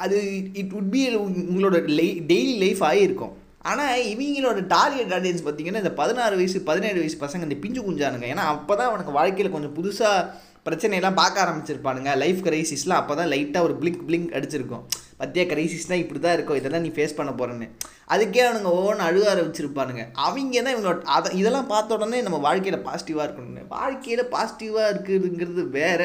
அது 0.03 0.17
இட் 0.61 0.73
உட் 0.77 0.93
பி 0.93 1.01
உங்களோட 1.49 1.77
லை 1.97 2.07
டெய்லி 2.31 2.55
லைஃப் 2.63 2.81
ஆகியிருக்கும் 2.89 3.33
ஆனால் 3.69 4.01
இவங்களோட 4.13 4.59
டார்கெட் 4.73 5.13
ஆடியன்ஸ் 5.17 5.45
பார்த்தீங்கன்னா 5.45 5.81
இந்த 5.83 5.93
பதினாறு 5.99 6.35
வயசு 6.39 6.57
பதினேழு 6.69 6.99
வயசு 7.01 7.17
பசங்க 7.23 7.47
இந்த 7.47 7.57
பிஞ்சு 7.63 7.81
குஞ்சானுங்க. 7.85 8.27
ஏன்னா 8.33 8.43
அப்போ 8.55 8.73
தான் 8.79 8.89
அவனுக்கு 8.89 9.17
வாழ்க்கையில் 9.19 9.55
கொஞ்சம் 9.55 9.75
புதுசாக 9.77 10.27
பிரச்சனையெல்லாம் 10.67 11.19
பார்க்க 11.21 11.43
ஆரம்பிச்சிருப்பானுங்க. 11.45 12.11
லைஃப் 12.23 12.41
கிரைசிஸ்லாம் 12.47 13.01
அப்போ 13.01 13.15
தான் 13.19 13.31
லைட்டாக 13.33 13.67
ஒரு 13.67 13.75
பிளிங்க் 13.81 14.05
பிளிங்க் 14.09 14.35
அடிச்சிருக்கும். 14.39 14.85
பத்தியா 15.19 15.43
கிரைசிஸ்னால் 15.51 16.01
இப்படி 16.03 16.19
தான் 16.19 16.35
இருக்கும் 16.37 16.59
இதெல்லாம் 16.59 16.83
நீ 16.85 16.89
ஃபேஸ் 16.95 17.17
பண்ண 17.17 17.31
போகிறேன்னு 17.39 17.67
அதுக்கே 18.13 18.41
அவனுங்க 18.45 18.71
ஒவ்வொன்று 18.77 19.03
அழுக 19.09 19.25
ஆரம்பிச்சிருப்பானுங்க. 19.33 20.03
அவங்க 20.25 20.61
தான் 20.65 20.73
இவங்களோட 20.75 20.99
அதை 21.15 21.29
இதெல்லாம் 21.41 21.69
பார்த்த 21.73 21.97
உடனே 21.97 22.19
நம்ம 22.25 22.39
வாழ்க்கையில் 22.47 22.85
பாசிட்டிவாக 22.87 23.25
இருக்கணும் 23.27 23.69
வாழ்க்கையில் 23.77 24.31
பாசிட்டிவாக 24.35 24.91
இருக்குதுங்கிறது 24.93 25.63
வேற. 25.79 26.01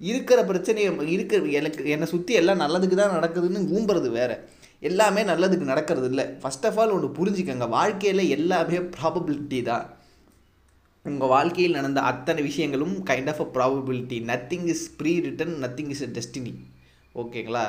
இருக்கிற 0.00 0.38
பிரச்சனையை 0.50 0.88
இருக்கிற 1.14 1.50
எனக்கு 1.58 1.90
என்னை 1.94 2.06
சுற்றி 2.14 2.32
எல்லாம் 2.40 2.62
நல்லதுக்கு 2.64 2.96
தான் 3.00 3.16
நடக்குதுன்னு 3.18 3.60
ஊம்புறது 3.74 4.08
வேறு. 4.18 4.36
எல்லாமே 4.88 5.22
நல்லதுக்கு 5.32 5.72
நடக்கிறது 5.72 6.08
இல்லை. 6.12 6.24
ஃபஸ்ட் 6.40 6.66
ஆஃப் 6.68 6.78
ஆல் 6.80 6.94
ஒன்று 6.96 7.08
புரிஞ்சுக்கோங்க. 7.18 7.68
வாழ்க்கையில் 7.78 8.24
எல்லாமே 8.36 8.78
ப்ராபபிலிட்டி 8.96 9.60
தான். 9.70 9.86
உங்கள் 11.04 11.32
வாழ்க்கையில் 11.34 11.76
நடந்த 11.78 12.00
அத்தனை 12.10 12.40
விஷயங்களும் 12.48 12.94
kind 13.10 13.30
of 13.32 13.42
a 13.44 13.48
probability 13.56 14.16
nothing 14.30 14.66
is 14.74 14.86
prewritten 15.26 15.54
nothing 15.64 15.90
is 15.94 16.04
a 16.06 16.10
destiny 16.16 16.54
ஓகேங்களா 17.14 17.64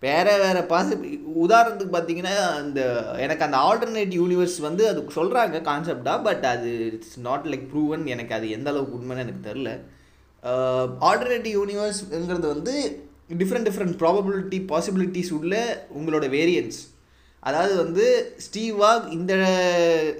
வேறு 0.00 0.38
வேறு 0.38 0.60
பாசிபி 0.60 1.08
உதாரணத்துக்கு 1.48 1.92
பார்த்தீங்கன்னா 1.92 2.36
அந்த 2.50 3.12
எனக்கு 3.18 3.44
அந்த 3.44 3.56
ஆல்டர்னேட் 3.56 4.12
யூனிவர்ஸ் 4.12 4.60
வந்து 4.60 4.88
அது 4.88 5.00
சொல்கிறாங்க 5.00 5.60
கான்செப்டாக 5.62 6.22
பட் 6.22 6.44
அது 6.44 6.92
இட்ஸ் 6.92 7.18
நாட் 7.18 7.46
லைக் 7.46 7.68
ப்ரூவன் 7.68 8.06
எனக்கு 8.06 8.34
அது 8.34 8.50
எந்த 8.50 8.70
அளவுக்கு 8.70 8.96
உண்மைன்னு 8.96 9.18
எனக்கு 9.18 9.52
தெரில 9.52 9.80
ஆல்டர்னேட்டிவ் 11.00 11.58
யூனிவர்ஸ்ங்கிறது 11.60 12.46
வந்து 12.46 13.02
டிஃப்ரெண்ட் 13.38 13.68
டிஃப்ரெண்ட் 13.68 13.98
ப்ராபபிலிட்டி 13.98 14.66
பாசிபிலிட்டிஸ் 14.66 15.32
உள்ள 15.32 15.84
உங்களோட 15.98 16.28
வேரியன்ஸ் 16.28 16.78
அதாவது 17.40 17.76
வந்து 17.76 18.34
ஸ்டீவாக் 18.36 19.12
இந்த 19.12 19.34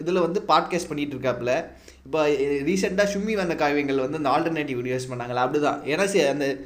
இதில் 0.00 0.20
வந்து 0.20 0.42
பாட்காஸ்ட் 0.48 0.90
பண்ணிகிட்டு 0.90 1.16
இருக்காப்புல 1.16 1.64
இப்போ 2.04 2.28
ரீசெண்டாக 2.68 3.08
சும்மி 3.14 3.34
வந்த 3.34 3.54
காவியங்கள் 3.54 4.08
வந்து 4.08 4.16
அந்த 4.16 4.30
ஆல்டர்னேட்டிவ் 4.30 4.78
யூனிவர்ஸ் 4.78 5.10
பண்ணாங்களா 5.10 5.42
அப்படிதான். 5.42 5.80
ஏன்னா 5.84 6.28
அந்த 6.28 6.56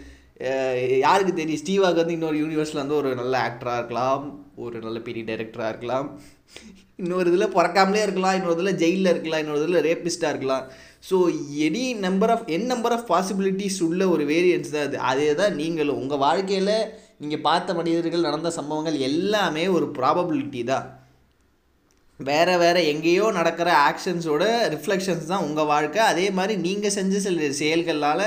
யாருக்கு 1.05 1.33
தெரியும்? 1.33 1.61
ஸ்டீவாக்கு 1.63 2.03
வந்து 2.03 2.17
இன்னொரு 2.17 2.37
யூனிவர்ஸில் 2.43 2.81
வந்து 2.83 2.97
ஒரு 3.01 3.11
நல்ல 3.21 3.35
ஆக்டராக 3.49 3.81
இருக்கலாம். 3.81 4.25
ஒரு 4.65 4.77
நல்ல 4.87 4.99
பெரிய 5.09 5.25
டைரக்டராக 5.29 5.73
இருக்கலாம். 5.73 6.09
இன்னொரு 7.03 7.29
இதில் 7.31 7.55
பிறக்காமலே 7.59 8.03
இருக்கலாம். 8.07 8.37
இன்னொரு 8.39 8.57
இதில் 8.59 8.81
ஜெயிலில் 8.83 9.13
இருக்கலாம். 9.13 9.43
இன்னொரு 9.45 9.63
இதில் 9.63 9.85
ரேப்பிஸ்ட்டாக 9.89 10.33
இருக்கலாம். 10.35 10.65
So 11.09 11.17
any 11.67 11.85
number 12.07 12.33
of 12.35 12.45
N 12.57 12.69
number 12.73 12.95
of 12.97 13.09
possibilities 13.13 13.79
உள்ள 13.87 14.03
ஒரு 14.15 14.25
வேரியன்ஸ் 14.33 14.75
தான் 14.75 14.87
அது 14.89 14.99
அதே 15.13 15.31
தான் 15.41 15.57
நீங்களும். 15.61 16.01
உங்கள் 16.03 16.23
வாழ்க்கையில் 16.27 16.77
நீங்கள் 17.23 17.45
பார்த்த 17.49 17.75
மனிதர்கள் 17.81 18.27
நடந்த 18.29 18.51
சம்பவங்கள் 18.59 18.97
எல்லாமே 19.09 19.65
ஒரு 19.77 19.89
ப்ராபபிலிட்டி 19.99 20.63
தான். 20.73 20.87
வேறு 22.21 22.55
வேறு 22.63 22.81
எங்கேயோ 22.93 23.27
நடக்கிற 23.39 23.69
ஆக்ஷன்ஸோட 23.89 24.45
ரிஃப்ளெக்ஷன்ஸ் 24.75 25.31
தான் 25.33 25.47
உங்கள் 25.47 25.71
வாழ்க்கை. 25.73 26.03
அதே 26.13 26.27
மாதிரி 26.39 26.55
நீங்கள் 26.67 26.97
செஞ்ச 26.99 27.21
சில 27.27 27.49
செயல்களால் 27.63 28.27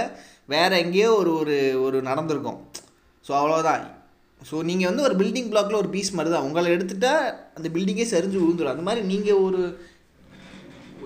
வேறு 0.53 0.75
எங்கேயோ 0.83 1.11
ஒரு 1.21 1.31
ஒரு 1.41 1.55
ஒரு 1.85 1.97
நடந்திருக்கும். 2.09 2.59
ஸோ 3.25 3.31
அவ்வளோதான் 3.41 3.85
ஸோ 4.49 4.55
நீங்கள் 4.69 4.89
வந்து 4.89 5.05
ஒரு 5.07 5.15
பில்டிங் 5.19 5.51
பிளாக்ல 5.51 5.77
ஒரு 5.83 5.89
பீஸ் 5.93 6.15
மாதிரி 6.17 6.31
தான். 6.33 6.45
உங்களை 6.47 6.67
எடுத்துட்டால் 6.75 7.23
அந்த 7.57 7.67
பில்டிங்கே 7.75 8.05
சரிஞ்சு 8.11 8.37
விழுந்துடும் 8.41 8.73
அந்த 8.73 8.85
மாதிரி 8.87 9.01
நீங்கள் 9.11 9.41
ஒரு 9.45 9.61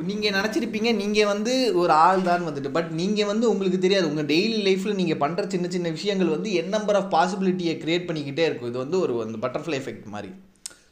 நீங்கள் 0.09 0.35
நினச்சிருப்பீங்க 0.35 0.89
நீங்கள் 0.99 1.29
வந்து 1.31 1.53
ஒரு 1.81 1.91
ஆள் 2.05 2.21
தான் 2.27 2.45
வந்துட்டு. 2.47 2.69
பட் 2.77 2.89
நீங்கள் 2.99 3.29
வந்து 3.31 3.45
உங்களுக்கு 3.53 3.79
தெரியாது. 3.85 4.09
உங்கள் 4.11 4.29
டெய்லி 4.31 4.59
லைஃப்பில் 4.67 4.99
நீங்கள் 5.01 5.19
பண்ணுற 5.23 5.43
சின்ன 5.53 5.69
சின்ன 5.75 5.89
விஷயங்கள் 5.97 6.35
வந்து 6.35 6.51
என் 6.59 6.73
நம்பர் 6.75 6.97
ஆஃப் 6.99 7.11
பாசிபிலிட்டியை 7.15 7.73
க்ரியேட் 7.83 8.07
பண்ணிக்கிட்டே 8.07 8.45
இருக்கும். 8.47 8.71
இது 8.71 8.83
வந்து 8.83 8.99
ஒரு 9.03 9.15
அந்த 9.25 9.39
பட்டர்ஃப்ளை 9.45 9.77
எஃபெக்ட் 9.81 10.07
மாதிரி. 10.15 10.31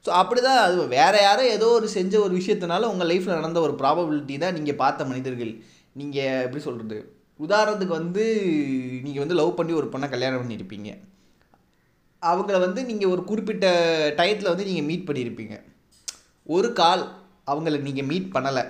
ஸோ 0.06 0.10
அப்படி 0.22 0.42
தான் 0.48 0.60
அது. 0.66 0.76
வேறு 0.98 1.22
யாரோ 1.28 1.46
ஏதோ 1.56 1.70
ஒரு 1.78 1.88
செஞ்ச 1.98 2.14
ஒரு 2.26 2.34
விஷயத்தினால 2.40 2.90
உங்கள் 2.94 3.10
லைஃப்பில் 3.12 3.40
நடந்த 3.40 3.62
ஒரு 3.68 3.76
ப்ராபபிலிட்டி 3.82 4.38
தான் 4.44 4.56
நீங்கள் 4.60 4.80
பார்த்த 4.84 5.10
மனிதர்கள். 5.12 5.54
நீங்கள் 6.02 6.44
எப்படி 6.48 6.64
சொல்கிறது 6.68 7.00
உதாரணத்துக்கு 7.40 8.00
வந்து 8.00 8.24
நீங்கள் 9.06 9.24
வந்து 9.24 9.40
லவ் 9.40 9.58
பண்ணி 9.60 9.74
ஒரு 9.80 9.88
பொண்ணை 9.94 10.08
கல்யாணம் 10.14 10.42
பண்ணியிருப்பீங்க 10.42 10.90
அவங்கள 12.22 12.56
வந்து 12.66 12.82
நீங்கள் 12.90 13.12
ஒரு 13.14 13.22
குறிப்பிட்ட 13.30 13.66
டயத்தில் 14.20 14.52
வந்து 14.52 14.68
நீங்கள் 14.70 14.88
மீட் 14.90 15.08
பண்ணியிருப்பீங்க 15.10 15.56
ஒரு 16.56 16.70
கால் 16.80 17.04
அவங்கள 17.52 17.78
நீங்கள் 17.88 18.08
மீட் 18.12 18.34
பண்ணலை. 18.36 18.64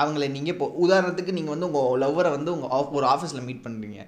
அவங்கள 0.00 0.24
நீங்கள் 0.36 0.54
இப்போ 0.54 0.66
உதாரணத்துக்கு 0.84 1.36
நீங்கள் 1.36 1.54
வந்து 1.54 1.68
உங்கள் 1.68 2.00
லவ்வரை 2.02 2.30
வந்து 2.36 2.50
உங்கள் 2.54 2.72
ஆஃப் 2.76 2.94
ஒரு 2.98 3.06
ஆஃபீஸில் 3.12 3.46
மீட் 3.48 3.64
பண்ணுறீங்க 3.66 4.00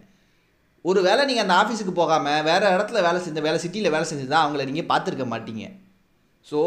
ஒரு 0.85 1.01
வேளை 1.07 1.23
நீங்கள் 1.29 1.45
அந்த 1.45 1.55
ஆஃபீஸுக்கு 1.63 1.95
போகாமல் 2.01 2.43
வேறு 2.49 2.67
இடத்துல 2.75 3.01
வேலை 3.07 3.21
செஞ்ச 3.27 3.41
வேலை 3.47 3.59
சிட்டியில் 3.63 3.95
வேலை 3.95 4.07
செஞ்சதா 4.11 4.41
அவங்கள 4.45 4.65
நீங்கள் 4.71 4.91
பார்த்துருக்க 4.91 5.27
மாட்டீங்க. 5.33 5.65
ஸோ 6.47 6.59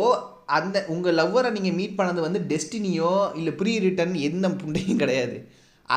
அந்த 0.58 0.78
உங்கள் 0.94 1.18
லவ்வரை 1.20 1.50
நீங்கள் 1.58 1.78
மீட் 1.80 1.98
பண்ணது 2.00 2.22
வந்து 2.28 2.40
டெஸ்டினியோ 2.52 3.12
இல்லை 3.40 3.54
ப்ரீ 3.60 3.74
ரிட்டன் 3.86 4.16
எந்த 4.30 4.48
புண்டையும் 4.62 5.02
கிடையாது. 5.04 5.38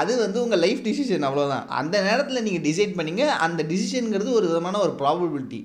அது 0.01 0.13
வந்து 0.25 0.39
உங்கள் 0.45 0.63
லைஃப் 0.65 0.83
டிசிஷன் 0.89 1.27
அவ்வளோதான் 1.29 1.65
அந்த 1.81 1.97
நேரத்தில் 2.09 2.45
நீங்கள் 2.47 2.65
டிசைட் 2.69 2.99
பண்ணிங்க 2.99 3.25
அந்த 3.47 3.61
டிசிஷனுங்கிறது 3.73 4.31
ஒரு 4.41 4.47
விதமான 4.51 4.81
ஒரு 4.85 4.93
ப்ராபபிலிட்டி 5.01 5.61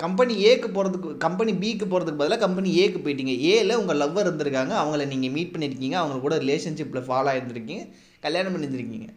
கம்பெனி 0.00 0.34
ஏக்கு 0.48 0.68
போகிறதுக்கு 0.74 1.08
கம்பெனி 1.24 1.52
பிக்கு 1.62 1.86
போகிறதுக்கு 1.92 2.20
பதிலாக 2.20 2.40
கம்பெனி 2.44 2.68
ஏக்கு 2.82 2.98
போயிட்டீங்க. 3.04 3.32
ஏல 3.52 3.78
உங்கள் 3.80 3.98
லவ்வர் 4.02 4.28
இருந்திருக்காங்க 4.28 4.74
அவங்கள 4.82 5.06
நீங்கள் 5.12 5.32
மீட் 5.36 5.50
பண்ணியிருக்கீங்க 5.54 5.96
அவங்க 6.00 6.18
கூட 6.26 6.36
ரிலேஷன்ஷிப்பில் 6.44 7.06
ஃபாலோ 7.08 7.30
ஆகிருந்திருக்கீங்க 7.32 7.84
கல்யாணம் 8.26 8.54
பண்ணியிருந்திருக்கீங்க. 8.54 9.08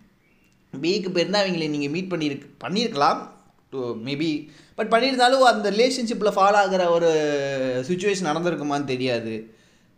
பிக்கு 0.73 1.09
போயிருந்தால் 1.15 1.43
அவங்கள 1.43 1.67
நீங்கள் 1.75 1.93
மீட் 1.95 2.11
பண்ணியிருக்கு 2.13 2.49
பண்ணியிருக்கலாம் 2.65 3.21
மேபி 4.07 4.31
பட் 4.79 4.91
பண்ணியிருந்தாலும் 4.93 5.43
அந்த 5.53 5.67
ரிலேஷன்ஷிப்பில் 5.75 6.35
ஃபாலோ 6.37 6.57
ஆகிற 6.63 6.83
ஒரு 6.95 7.09
சுச்சுவேஷன் 7.89 8.29
நடந்திருக்குமான்னு 8.31 8.91
தெரியாது. 8.93 9.33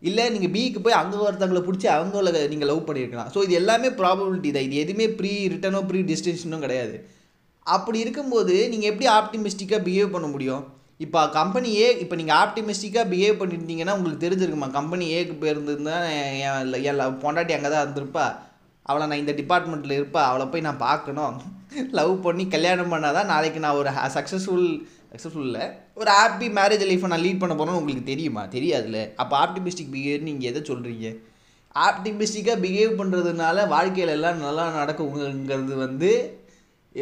இல்லை 0.10 0.24
நீங்கள் 0.36 0.53
பிக்கு 0.53 0.79
போய் 0.86 1.00
அங்கே 1.00 1.17
ஒருத்தவங்களை 1.25 1.62
பிடிச்சி 1.65 1.88
அவங்கள 1.95 2.31
நீங்கள் 2.53 2.69
லவ் 2.72 2.88
பண்ணியிருக்கலாம் 2.88 3.29
ஸோ 3.33 3.41
இது 3.45 3.53
எல்லாமே 3.62 3.89
ப்ராபபிலிட்டி 4.00 4.50
தான். 4.55 4.65
இது 4.67 4.77
எதுவுமே 4.83 5.05
ப்ரீ 5.19 5.33
ரிட்டனோ 5.53 5.81
ப்ரீ 5.89 6.00
டிஸ்டன்ஷனும் 6.12 6.63
கிடையாது. 6.65 6.95
அப்படி 7.75 7.98
இருக்கும்போது 8.05 8.55
நீங்கள் 8.72 8.91
எப்படி 8.91 9.07
ஆப்டிமிஸ்டிக்காக 9.19 9.81
பிஹேவ் 9.88 10.15
பண்ண 10.15 10.27
முடியும்? 10.33 10.63
இப்போ 11.05 11.19
கம்பெனி 11.38 11.69
ஏ 11.83 11.88
இப்போ 12.03 12.15
நீங்கள் 12.19 12.38
ஆப்டிமிஸ்டிக்காக 12.43 13.05
பிஹேவ் 13.13 13.39
பண்ணியிருந்தீங்கன்னா 13.41 13.95
உங்களுக்கு 13.98 14.25
தெரிஞ்சிருக்குமா? 14.25 14.67
கம்பெனி 14.79 15.05
ஏக்கு 15.17 15.36
போயிருந்திருந்தா 15.43 15.98
என் 16.89 17.22
பொண்டாட்டி 17.24 17.55
அங்கே 17.57 17.69
தான் 17.74 17.83
இருந்திருப்பா. 17.86 18.25
அவளை 18.89 19.05
நான் 19.10 19.22
இந்த 19.24 19.33
டிபார்ட்மெண்ட்டில் 19.39 19.98
இருப்பா. 20.00 20.22
அவளை 20.31 20.45
போய் 20.53 20.67
நான் 20.67 20.83
பார்க்கணும். 20.88 21.36
லவ் 22.00 22.13
பண்ணி 22.25 22.43
கல்யாணம் 22.55 22.91
பண்ணால் 22.93 23.17
தான் 23.17 23.31
நாளைக்கு 23.33 23.60
நான் 23.65 23.79
ஒரு 23.81 23.91
சக்ஸஸ்ஃபுல் 24.17 24.67
சக்ஸஸ்ஃபுல் 25.13 25.48
இல்லை. 25.50 25.65
ஒரு 26.00 26.10
ஹாப்பி 26.20 26.48
மேரேஜ் 26.58 26.86
லைஃப்பை 26.89 27.10
நான் 27.13 27.24
லீட் 27.25 27.41
பண்ண 27.41 27.53
போகிறேன்னு 27.58 27.79
உங்களுக்கு 27.82 28.12
தெரியுமா? 28.12 28.43
தெரியாதுல்ல. 28.55 29.01
அப்போ 29.22 29.36
ஆப்டிமிஸ்டிக் 29.43 29.93
பிஹேவியர் 29.96 30.27
நீங்கள் 30.29 30.50
எதை 30.51 30.62
சொல்கிறீங்க 30.72 31.08
ஆப்டிமிஸ்டிக்காக 31.88 32.58
பிஹேவ் 32.63 32.91
பண்ணுறதுனால 33.01 33.67
வாழ்க்கையில் 33.75 34.15
எல்லாம் 34.15 34.43
நல்லா 34.46 34.65
நடக்குங்கிறது 34.79 35.75
வந்து 35.86 36.10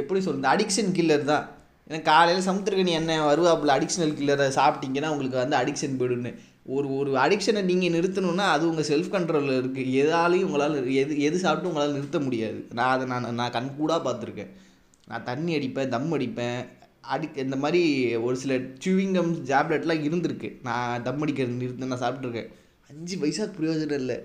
எப்படி 0.01 0.19
சொல்கிறது 0.25 0.51
அடிக்ஷன் 0.53 0.91
கில்லர் 0.97 1.25
தான். 1.31 1.45
ஏன்னா 1.87 1.99
காலையில் 2.09 2.45
சமுத்திரக்கணி 2.47 2.91
என்ன 2.99 3.17
வருவாப்புல 3.29 3.73
அடிக்ஷனல் 3.77 4.15
கில்லரை 4.19 4.47
சாப்பிட்டீங்கன்னா 4.57 5.09
உங்களுக்கு 5.13 5.41
வந்து 5.41 5.57
அடிக்ஷன் 5.61 5.97
போயிடுன்னு 6.01 6.31
ஒரு 6.75 6.87
ஒரு 6.99 7.11
அடிக்ஷனை 7.23 7.61
நீங்கள் 7.69 7.93
நிறுத்தணும்னா 7.95 8.45
அது 8.55 8.63
உங்கள் 8.71 8.87
செல்ஃப் 8.91 9.13
கண்ட்ரோலில் 9.15 9.59
இருக்குது 9.61 9.93
எதாலையும் 10.01 10.47
உங்களால் 10.47 10.75
எது 11.03 11.13
எது 11.27 11.37
சாப்பிட்டு 11.45 11.69
உங்களால் 11.71 11.97
நிறுத்த 11.97 12.19
முடியாது. 12.27 12.59
நான் 12.79 12.93
அதை 12.95 13.07
நான் 13.13 13.27
நான் 13.39 13.55
கண் 13.57 13.75
கூடாக 13.79 14.01
பார்த்துருக்கேன். 14.07 14.51
நான் 15.11 15.27
தண்ணி 15.29 15.51
அடிப்பேன் 15.57 15.91
தம் 15.95 16.13
அடிப்பேன். 16.17 16.61
அடிக்க 17.03 17.45
இந்த 17.47 17.57
மாதிரி 17.63 17.81
ஒரு 18.25 18.35
சில 18.41 18.53
சுவிங்கம் 18.83 19.31
ஜாப்லெட்லாம் 19.49 20.05
இருந்திருக்கு. 20.07 20.49
நான் 20.67 21.03
தம் 21.07 21.21
அடிக்கிறது 21.23 21.61
நிறுத்த 21.61 21.89
நான் 21.91 22.03
சாப்பிட்ருக்கேன் 22.05 22.49
அஞ்சு 22.91 23.15
பைசா 23.21 23.45
பிரயோஜனம் 23.57 24.01
இல்லை. 24.03 24.17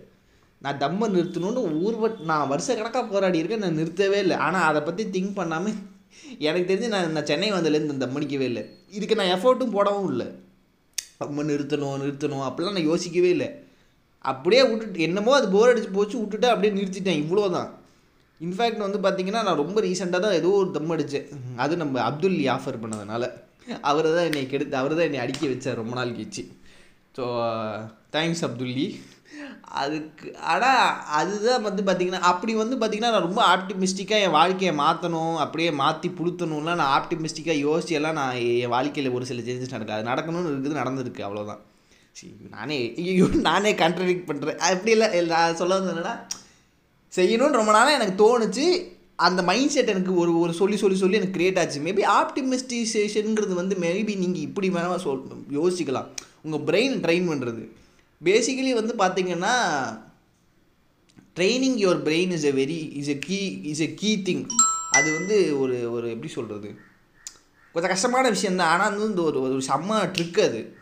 நான் 0.64 0.80
தம்மை 0.82 1.06
நிறுத்தணும்னு 1.14 1.62
ஊர்வ 1.84 2.08
நான் 2.30 2.50
வருஷ 2.52 2.68
கணக்காக 2.78 3.06
போராடி 3.12 3.40
இருக்கேன். 3.40 3.64
நான் 3.64 3.78
நிறுத்தவே 3.80 4.18
இல்லை. 4.24 4.36
ஆனால் 4.46 4.66
அதை 4.70 4.80
பற்றி 4.88 5.04
திங்க் 5.14 5.38
பண்ணாமல் 5.40 5.76
எனக்கு 6.48 6.68
தெரிஞ்சு 6.70 6.88
நான் 6.94 7.14
நான் 7.16 7.28
சென்னை 7.30 7.48
வந்ததுலேருந்து 7.54 8.02
தம் 8.02 8.18
அடிக்கவே 8.18 8.46
இல்லை. 8.50 8.62
இதுக்கு 8.96 9.18
நான் 9.20 9.32
எஃபர்ட்டும் 9.36 9.74
போடவும் 9.76 10.10
இல்லை. 10.12 10.28
நம்ம 11.20 11.44
நிறுத்தணும் 11.50 12.00
நிறுத்தணும் 12.02 12.46
அப்படிலாம் 12.46 12.76
நான் 12.78 12.90
யோசிக்கவே 12.92 13.30
இல்லை. 13.36 13.48
அப்படியே 14.24 14.62
விட்டுட்டு 14.68 15.06
என்னமோ 15.08 15.34
அது 15.38 15.48
போர் 15.54 15.72
அடிச்சு 15.72 15.90
போச்சு 15.96 16.16
விட்டுட்டு 16.20 16.48
அப்படியே 16.52 16.72
நிறுத்திட்டேன். 16.78 17.20
இவ்வளோ 17.24 17.44
தான் 17.56 17.68
இன்ஃபேக்ட் 18.40 18.86
வந்து 18.86 18.98
பார்த்தீங்கன்னா 19.04 19.42
நான் 19.46 19.62
ரொம்ப 19.62 19.80
ரீசெண்டாக 19.86 20.20
தான் 20.24 20.38
ஏதோ 20.38 20.48
ஒரு 20.60 20.70
தம் 20.76 20.92
அடித்தேன் 20.94 21.28
அது 21.64 21.74
நம்ம 21.82 22.00
அப்துல் 22.08 22.38
ஆஃபர் 22.54 22.82
பண்ணதுனால. 22.82 23.24
அவர் 23.90 24.08
தான் 24.16 24.26
என்னை 24.28 24.42
கெடுத்து 24.50 24.80
அவர் 24.80 24.96
தான் 24.96 25.06
என்னை 25.08 25.20
அடிக்க 25.22 25.44
வச்சார் 25.52 25.80
ரொம்ப 25.82 25.94
நாள் 25.98 26.16
கழிச்சு. 26.16 26.42
ஸோ 27.18 27.24
தேங்க்ஸ் 28.14 28.42
uh, 28.42 28.48
அப்துல்லி 28.48 28.86
அதுக்கு 29.80 30.26
ஆனால் 30.52 30.82
அதுதான் 31.18 31.64
வந்து 31.66 31.82
பார்த்திங்கன்னா 31.86 32.20
அப்படி 32.30 32.52
வந்து 32.60 32.76
பார்த்திங்கன்னா 32.76 33.14
நான் 33.14 33.26
ரொம்ப 33.28 33.40
ஆப்டிமிஸ்டிக்காக 33.54 34.26
என் 34.26 34.36
வாழ்க்கையை 34.38 34.72
மாற்றணும் 34.82 35.36
அப்படியே 35.44 35.70
மாற்றி 35.80 36.08
புழுத்தணும்லாம் 36.18 36.80
நான் 36.82 36.94
ஆப்டிமிஸ்டிக்காக 36.98 37.58
யோசிச்சு 37.66 37.96
எல்லாம் 38.00 38.18
நான் 38.20 38.38
என் 38.64 38.74
வாழ்க்கையில் 38.76 39.14
ஒரு 39.16 39.26
சில 39.30 39.42
சேஞ்சஸ் 39.48 39.74
நடக்குது. 39.74 39.98
அது 39.98 40.10
நடக்கணும்னு 40.12 40.52
இருக்குது 40.52 40.80
நடந்திருக்கு 40.82 41.26
அவ்வளோதான் 41.28 41.62
சரி 42.16 42.32
நானே 42.56 42.78
ஐயோ 43.02 43.26
நானே 43.50 43.72
கான்ட்ரடிக்ட் 43.82 44.28
பண்ணுறேன் 44.28 44.60
அப்படி 44.68 44.94
இல்லை 44.96 45.08
நான் 45.34 45.60
சொல்ல 45.62 45.80
வந்து 45.80 46.14
செய்யணும்னு 47.16 47.60
ரொம்ப 47.60 47.72
நாளாக 47.72 47.98
எனக்கு 47.98 48.16
தோணுச்சு. 48.22 48.94
அந்த 49.16 49.42
மைண்ட் 49.42 49.70
செட் 49.70 49.88
எனக்கு 49.88 50.14
ஒரு 50.14 50.38
ஒரு 50.38 50.52
சொல்லி 50.52 50.76
சொல்லி 50.76 50.98
சொல்லி 50.98 51.16
எனக்கு 51.16 51.38
க்ரியேட் 51.38 51.58
ஆச்சு. 51.58 51.80
மேபி 51.80 52.02
ஆப்டிமிஸ்டிசேஷனுங்கிறது 52.20 53.54
வந்து 53.54 53.76
மேபி 53.76 54.16
நீங்கள் 54.16 54.42
இப்படி 54.42 54.68
வேணால் 54.68 54.96
சொல் 54.96 55.22
யோசிக்கலாம். 55.50 56.08
உங்கள் 56.42 56.64
பிரெயின் 56.68 56.96
ட்ரெயின் 57.04 57.30
பண்ணுறது 57.30 57.68
பேசிக்கலி 58.24 58.72
வந்து 58.74 58.94
பார்த்தீங்கன்னா 58.98 59.54
training 61.36 61.78
your 61.84 62.02
brain 62.04 62.30
is 62.30 62.42
a 62.42 62.52
very 62.52 62.92
is 62.92 63.08
a 63.08 63.18
key 63.18 63.60
is 63.62 63.80
a 63.80 63.94
key 63.94 64.22
thing 64.24 64.44
அது 64.90 65.12
வந்து 65.18 65.60
ஒரு 65.60 65.92
ஒரு 65.92 66.10
எப்படி 66.10 66.32
சொல்கிறது 66.32 66.68
கொஞ்சம் 67.72 67.90
கஷ்டமான 67.90 68.28
விஷயந்தான் 68.28 68.72
ஆனால் 68.74 68.96
வந்து 68.98 69.22
ஒரு 69.22 69.40
ஒரு 69.40 69.62
செம்ம 69.68 69.98
ட்ரிக் 70.16 70.40
அது. 70.40 70.75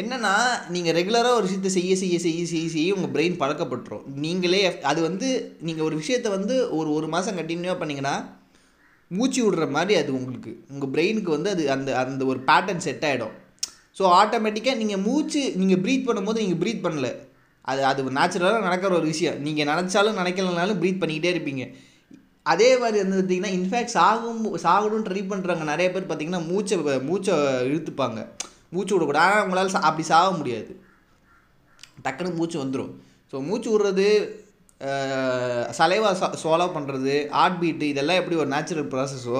என்னென்னா 0.00 0.32
நீங்கள் 0.74 0.94
ரெகுலராக 0.96 1.38
ஒரு 1.40 1.46
விஷயத்தை 1.48 1.70
செய்ய 1.76 1.92
செய்ய 2.00 2.16
செய்ய 2.24 2.38
செய்ய 2.52 2.68
செய்ய 2.72 2.94
உங்கள் 2.96 3.12
பிரெயின் 3.16 3.36
பழக்கப்பட்டுரும். 3.42 4.06
நீங்களே 4.24 4.60
அது 4.90 5.00
வந்து 5.08 5.28
நீங்கள் 5.66 5.86
ஒரு 5.88 5.96
விஷயத்தை 6.00 6.30
வந்து 6.36 6.54
ஒரு 6.78 6.88
ஒரு 6.98 7.08
மாதம் 7.12 7.38
கண்டினியூவாக 7.40 7.78
பண்ணிங்கன்னா 7.82 8.14
மூச்சு 9.10 9.40
விடுற 9.44 9.64
மாதிரி 9.76 9.94
அது 10.00 10.10
உங்களுக்கு. 10.18 10.52
உங்கள் 10.72 10.90
பிரெயினுக்கு 10.94 11.30
வந்து 11.36 11.50
அது 11.54 11.64
அந்த 11.74 11.90
அந்த 12.00 12.24
ஒரு 12.30 12.40
பேட்டர்ன் 12.48 12.84
செட் 12.86 13.06
ஆகிடும் 13.10 13.34
ஸோ 13.98 14.04
ஆட்டோமேட்டிக்காக 14.20 14.80
நீங்கள் 14.82 15.02
மூச்சு 15.06 15.42
நீங்கள் 15.60 15.80
ப்ரீத் 15.84 16.08
பண்ணும்போது 16.08 16.42
நீங்கள் 16.44 16.60
ப்ரீத் 16.62 16.84
பண்ணல. 16.86 17.10
அது 17.72 17.82
அது 17.90 18.02
நேச்சுரலாக 18.18 18.64
நடக்கிற 18.66 18.92
ஒரு 19.00 19.06
விஷயம். 19.12 19.36
நீங்கள் 19.46 19.68
நினச்சாலும் 19.72 20.18
நினைக்கலனாலும் 20.20 20.80
ப்ரீத் 20.80 21.02
பண்ணிக்கிட்டே 21.02 21.32
இருப்பீங்க. 21.34 21.64
அதே 22.52 22.70
மாதிரி 22.80 22.98
வந்து 23.02 23.18
பார்த்தீங்கன்னா 23.18 23.52
இன்ஃபேக்ட் 23.58 23.94
சாகும் 23.98 24.42
சாகணும்னு 24.64 25.06
ட்ரை 25.10 25.22
பண்ணுறவங்க 25.30 25.66
நிறைய 25.72 25.88
பேர் 25.92 26.08
பார்த்தீங்கன்னா 26.08 26.42
மூச்சை 26.50 26.78
மூச்சை 27.10 27.36
இழுத்துப்பாங்க. 27.70 28.20
மூச்சு 28.74 28.94
விடக்கூடாது. 28.94 29.26
ஆனால் 29.26 29.44
உங்களால் 29.46 29.74
சா 29.74 29.82
அப்படி 29.90 30.06
சாக 30.12 30.30
முடியாது. 30.40 30.72
டக்குன்னு 32.04 32.38
மூச்சு 32.38 32.58
வந்துடும் 32.62 32.92
ஸோ 33.32 33.36
மூச்சு 33.48 33.68
விடுறது 33.74 34.08
சலைவா 35.78 36.08
சோலோ 36.42 36.66
பண்ணுறது 36.76 37.12
ஹார்ட் 37.36 37.60
பீட்டு 37.60 37.86
இதெல்லாம் 37.92 38.18
எப்படி 38.20 38.36
ஒரு 38.42 38.50
நேச்சுரல் 38.54 38.88
ப்ராசஸோ 38.94 39.38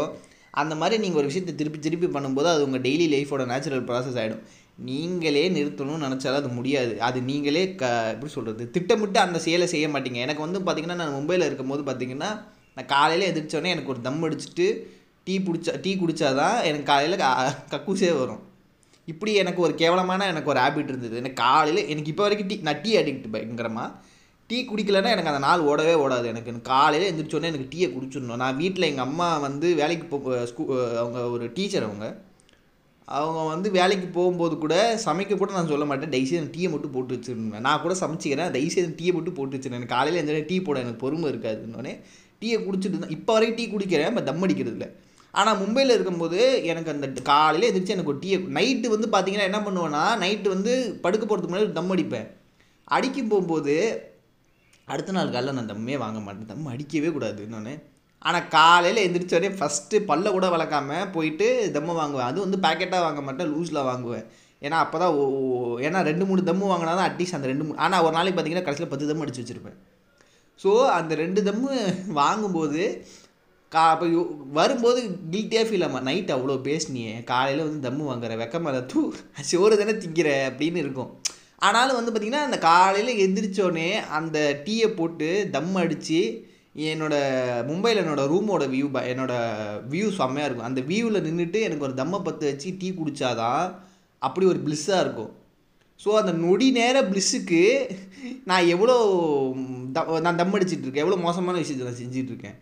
அந்த 0.61 0.75
மாதிரி 0.81 0.97
நீங்கள் 1.03 1.21
ஒரு 1.21 1.29
விஷயத்தை 1.31 1.53
திருப்பி 1.61 1.79
திருப்பி 1.87 2.09
பண்ணும்போது 2.17 2.49
அது 2.53 2.67
உங்கள் 2.67 2.83
டெய்லி 2.87 3.07
லைஃபோட 3.15 3.45
நேச்சுரல் 3.53 3.85
ப்ராசஸ் 3.89 4.19
ஆகிடும் 4.23 4.45
நீங்களே 4.89 5.43
நிறுத்தணும்னு 5.57 6.05
நினச்சாலும் 6.07 6.41
அது 6.43 6.51
முடியாது. 6.59 6.95
அது 7.09 7.19
நீங்களே 7.31 7.65
க 7.81 7.91
எப்படி 8.13 8.31
சொல்கிறது 8.37 8.65
திட்டமிட்டு 8.77 9.19
அந்த 9.25 9.39
செயலை 9.47 9.67
செய்ய 9.75 9.89
மாட்டீங்க. 9.95 10.21
எனக்கு 10.27 10.45
வந்து 10.47 10.61
பார்த்திங்கன்னா 10.67 10.99
நான் 11.03 11.17
மும்பையில் 11.19 11.47
இருக்கும்போது 11.49 11.85
பார்த்திங்கன்னா 11.89 12.31
நான் 12.77 12.91
காலையில் 12.95 13.31
எதிர்த்தோடனே 13.33 13.75
எனக்கு 13.75 13.93
ஒரு 13.95 14.03
தம் 14.07 14.25
அடிச்சுட்டு 14.29 14.67
டீ 15.27 15.35
பிடிச்சா 15.47 15.75
டீ 15.85 15.93
குடித்தாதான் 16.01 16.57
எனக்கு 16.71 16.89
காலையில் 16.93 17.23
கக்கூசே 17.75 18.13
வரும். 18.23 18.43
இப்படி 19.13 19.33
எனக்கு 19.43 19.61
ஒரு 19.67 19.75
கேவலமான 19.81 20.27
எனக்கு 20.33 20.51
ஒரு 20.53 20.61
ஹேபிட் 20.65 20.91
இருந்தது. 20.93 21.15
எனக்கு 21.23 21.39
காலையில் 21.47 21.89
எனக்கு 21.93 22.13
இப்போ 22.13 22.25
வரைக்கும் 22.27 22.51
டீ 22.51 22.57
நான் 22.69 22.83
டீ 22.85 22.93
அடிக்ட் 23.01 23.27
பயங்கரமாக 23.35 23.89
டீ 24.51 24.59
குடிக்கலன்னா 24.71 25.11
எனக்கு 25.15 25.31
அந்த 25.33 25.43
நாள் 25.47 25.67
ஓடவே 25.71 25.95
ஓடாது. 26.05 26.27
எனக்கு 26.33 26.53
காலையில் 26.73 27.07
எழுந்திரிச்சோடனே 27.09 27.51
எனக்கு 27.53 27.69
டீயை 27.75 27.89
குடிச்சிடணும். 27.93 28.43
நான் 28.45 28.61
வீட்டில் 28.63 28.89
எங்கள் 28.91 29.07
அம்மா 29.09 29.29
வந்து 29.47 29.69
வேலைக்கு 29.81 30.07
போ 30.13 30.19
ஸ்கூ 30.51 30.65
அவங்க 31.03 31.21
ஒரு 31.37 31.47
டீச்சர் 31.59 31.87
அவங்க. 31.89 32.07
அவங்க 33.09 33.41
வந்து 33.55 33.69
வேலைக்கு 33.79 34.07
போகும்போது 34.19 34.55
கூட 34.65 34.75
சமைக்க 35.07 35.37
கூட 35.41 35.53
நான் 35.57 35.71
சொல்ல 35.73 35.87
மாட்டேன். 35.89 36.13
தயவுசெய்து 36.15 36.53
டீயை 36.57 36.69
மட்டும் 36.75 36.95
போட்டு 36.97 37.17
வச்சுருந்தேன் 37.17 37.67
நான் 37.69 37.83
கூட 37.85 37.95
சமைச்சிக்கிறேன். 38.03 38.53
தயவுசெய்து 38.57 38.99
டீயை 39.01 39.13
மட்டும் 39.17 39.37
போட்டு 39.39 39.57
வச்சுருந்தேன் 39.57 39.81
எனக்கு 39.81 39.97
காலையில் 39.97 40.21
எந்த 40.23 40.45
டீ 40.51 40.59
போட 40.69 40.79
எனக்கு 40.85 41.03
பொறுமை 41.05 41.27
இருக்காதுன்னொடனே 41.33 41.95
டீயை 42.43 42.59
குடிச்சிட்டு 42.67 42.95
இருந்தேன் 42.95 43.17
இப்போ 43.19 43.33
வரைக்கும் 43.37 43.59
டீ 43.61 43.67
குடிக்கிறேன் 43.75 44.11
இப்போ 44.13 44.25
தம் 44.29 44.45
அடிக்கிறது 44.47 44.77
இல்லை 44.77 44.89
ஆனால் 45.41 45.59
மும்பையில் 45.61 45.95
இருக்கும்போது 45.95 46.41
எனக்கு 46.71 46.93
அந்த 46.95 47.07
காலையில் 47.31 47.71
எதிர்த்து 47.71 47.95
எனக்கு 47.95 48.13
ஒரு 48.13 48.21
டீ 48.25 48.31
நைட்டு 48.59 48.93
வந்து 48.95 49.09
பார்த்தீங்கன்னா 49.15 49.49
என்ன 49.51 49.61
பண்ணுவேன்னா 49.67 50.03
நைட்டு 50.25 50.49
வந்து 50.55 50.73
படுக்க 51.05 51.25
போகிறதுக்கு 51.25 51.53
முன்னாடி 51.53 51.79
தம் 51.79 51.95
அடிப்பேன். 51.95 52.29
அடிக்கும் 52.97 53.33
போகும்போது 53.33 53.75
அடுத்த 54.93 55.15
நாள் 55.17 55.35
காலையில் 55.35 55.59
நான் 55.59 55.73
தம்மே 55.73 55.97
வாங்க 56.05 56.19
மாட்டேன். 56.25 56.49
தம் 56.53 56.71
அடிக்கவே 56.75 57.11
கூடாது 57.17 57.41
இன்னொன்று 57.47 57.75
ஆனால் 58.29 58.47
காலையில் 58.57 59.05
எந்திரிச்சோடனே 59.07 59.51
ஃபஸ்ட்டு 59.59 59.97
பல்ல 60.11 60.31
கூட 60.37 60.47
வளர்க்காம 60.55 60.99
போயிட்டு 61.17 61.47
தம்மை 61.77 61.95
வாங்குவேன். 62.01 62.29
அது 62.31 62.39
வந்து 62.45 62.59
பேக்கெட்டாக 62.67 63.07
வாங்க 63.07 63.23
மாட்டேன் 63.27 63.51
லூஸில் 63.55 63.89
வாங்குவேன். 63.91 64.25
ஏன்னா 64.67 64.77
அப்போ 64.85 64.97
தான் 65.03 65.15
ஏன்னா 65.87 65.99
ரெண்டு 66.11 66.25
மூணு 66.29 66.43
தம்மு 66.51 66.71
வாங்கினா 66.71 66.95
தான் 66.99 67.09
அட்லீஸ்ட் 67.09 67.37
அந்த 67.39 67.49
ரெண்டு 67.53 67.65
மூணு 67.67 67.83
ஆனால் 67.87 68.05
ஒரு 68.07 68.15
நாளைக்கு 68.19 68.37
பார்த்தீங்கன்னா 68.37 68.67
கடைசியில் 68.69 68.93
பத்து 68.93 69.11
தம் 69.11 69.25
அடிச்சு 69.25 69.43
வச்சுருப்பேன். 69.43 69.77
ஸோ 70.63 70.71
அந்த 70.99 71.13
ரெண்டு 71.25 71.41
தம்மு 71.49 71.75
வாங்கும்போது 72.21 72.83
கா 73.75 73.83
அப்போ 73.93 74.07
வரும்போது 74.59 75.01
கில்ட்டியாக 75.33 75.67
ஃபீல் 75.69 75.85
ஆமாம் 75.87 76.07
நைட் 76.09 76.33
அவ்வளோ 76.37 76.57
பேசினியே. 76.69 77.13
காலையில் 77.31 77.67
வந்து 77.67 77.81
தம்மு 77.87 78.05
வாங்குற 78.11 78.33
வெக்கமாக 78.43 78.81
தூ 78.93 79.01
சோறு 79.51 79.79
தானே 79.81 79.95
திங்கிற 80.03 80.31
அப்படின்னு 80.49 80.83
இருக்கும். 80.85 81.11
ஆனாலும் 81.67 81.99
வந்து 81.99 82.13
பார்த்திங்கன்னா 82.13 82.47
அந்த 82.49 82.59
காலையில் 82.71 83.21
எந்திரிச்சோடனே 83.25 83.89
அந்த 84.19 84.39
டீயை 84.67 84.89
போட்டு 84.99 85.29
தம் 85.57 85.77
அடித்து 85.83 86.21
என்னோடய 86.91 87.63
மும்பையில் 87.69 88.03
என்னோடய 88.03 88.31
ரூமோட 88.33 88.65
வியூ 88.75 88.87
ப 88.95 89.01
என்னோடய 89.13 89.79
வியூ 89.93 90.07
செம்மையாக 90.21 90.49
இருக்கும். 90.49 90.69
அந்த 90.71 90.81
வியூவில் 90.91 91.25
நின்றுட்டு 91.27 91.61
எனக்கு 91.67 91.87
ஒரு 91.89 91.95
தம்மை 92.01 92.19
பற்ற 92.27 92.45
வச்சு 92.51 92.71
டீ 92.81 92.89
குடித்தாதான் 92.99 93.65
அப்படி 94.23 94.47
ஒரு 94.53 94.61
ப்ளிஸ்ஸாக 94.67 95.05
இருக்கும். 95.05 95.33
ஸோ 96.01 96.11
அந்த 96.21 96.33
நொடி 96.45 96.69
நேர 96.79 96.97
ப்ளிஸ்ஸுக்கு 97.11 97.63
நான் 98.51 98.71
எவ்வளோ 98.75 98.97
த 99.97 100.21
நான் 100.27 100.41
தம் 100.41 100.55
அடிச்சிட்ருக்கேன் 100.59 101.05
எவ்வளோ 101.05 101.21
மோசமான 101.27 101.59
விஷயத்தை 101.63 101.87
நான் 101.89 102.03
செஞ்சிட்ருக்கேன் 102.03 102.57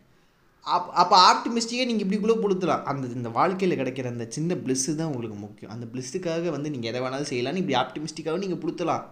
அப் 0.67 0.91
அப்போ 1.03 1.17
ஆப்டிமிஸ்டிக்காக 1.31 1.87
நீங்கள் 1.89 2.05
இப்படிக்குள்ளே 2.07 2.35
கொடுத்துலாம் 2.43 2.85
அந்த 2.91 3.07
இந்த 3.19 3.31
வாழ்க்கையில் 3.37 3.79
கிடைக்கிற 3.81 4.07
அந்த 4.13 4.25
சின்ன 4.35 4.55
ப்ளஸ்ஸு 4.65 4.93
தான் 4.99 5.09
உங்களுக்கு 5.13 5.37
முக்கியம். 5.45 5.73
அந்த 5.75 5.87
ப்ளஸ்ஸுக்காக 5.93 6.51
வந்து 6.57 6.69
நீங்கள் 6.75 6.91
எதை 6.91 7.01
வேணாலும் 7.05 7.31
செய்யலாம்னு 7.31 7.63
இப்படி 7.63 7.77
ஆப்டிமிஸ்டிக்காகவும் 7.81 8.45
நீங்கள் 8.45 8.61
கொடுத்துலாம் 8.65 9.03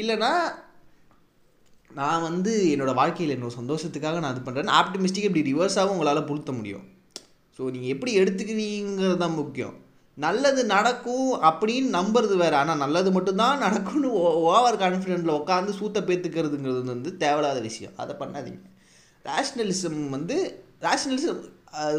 இல்லைனா 0.00 0.30
நான் 1.90 2.24
வந்து 2.28 2.52
என்னோடய 2.72 2.98
வாழ்க்கையில் 3.00 3.34
என்னோட 3.34 3.52
சந்தோஷத்துக்காக 3.58 4.20
நான் 4.22 4.34
இது 4.34 4.42
பண்ணுறேன் 4.46 4.72
ஆப்டிமிஸ்டிக்காக 4.80 5.30
இப்படி 5.30 5.44
ரிவர்ஸாகவும் 5.50 5.94
உங்களால் 5.96 6.28
புழுத்த 6.30 6.52
முடியும். 6.58 6.86
ஸோ 7.58 7.70
நீங்கள் 7.74 7.92
எப்படி 7.94 8.12
எடுத்துக்கிறீங்கிறது 8.20 9.18
தான் 9.22 9.38
முக்கியம். 9.40 9.76
நல்லது 10.18 10.62
நடக்கும் 10.74 11.28
அப்படின்னு 11.48 11.90
நம்புறது 11.98 12.36
வேறு. 12.42 12.56
ஆனால் 12.60 12.80
நல்லது 12.84 13.10
மட்டும்தான் 13.16 13.62
நடக்கும்னு 13.64 14.08
ஓவர் 14.52 14.80
கான்ஃபிடென்ட்டில் 14.84 15.38
உட்காந்து 15.40 15.74
சூத்த 15.80 16.00
பேத்துக்கிறதுங்கிறது 16.08 16.82
வந்து 16.94 17.12
தேவையில்லாத 17.24 17.60
விஷயம். 17.68 17.94
அதை 18.04 18.14
பண்ணாதீங்க. 18.22 18.62
ரேஷ்னலிசம் 19.24 20.00
வந்து 20.16 20.38
ரேஷ்னலிசம் 20.82 21.40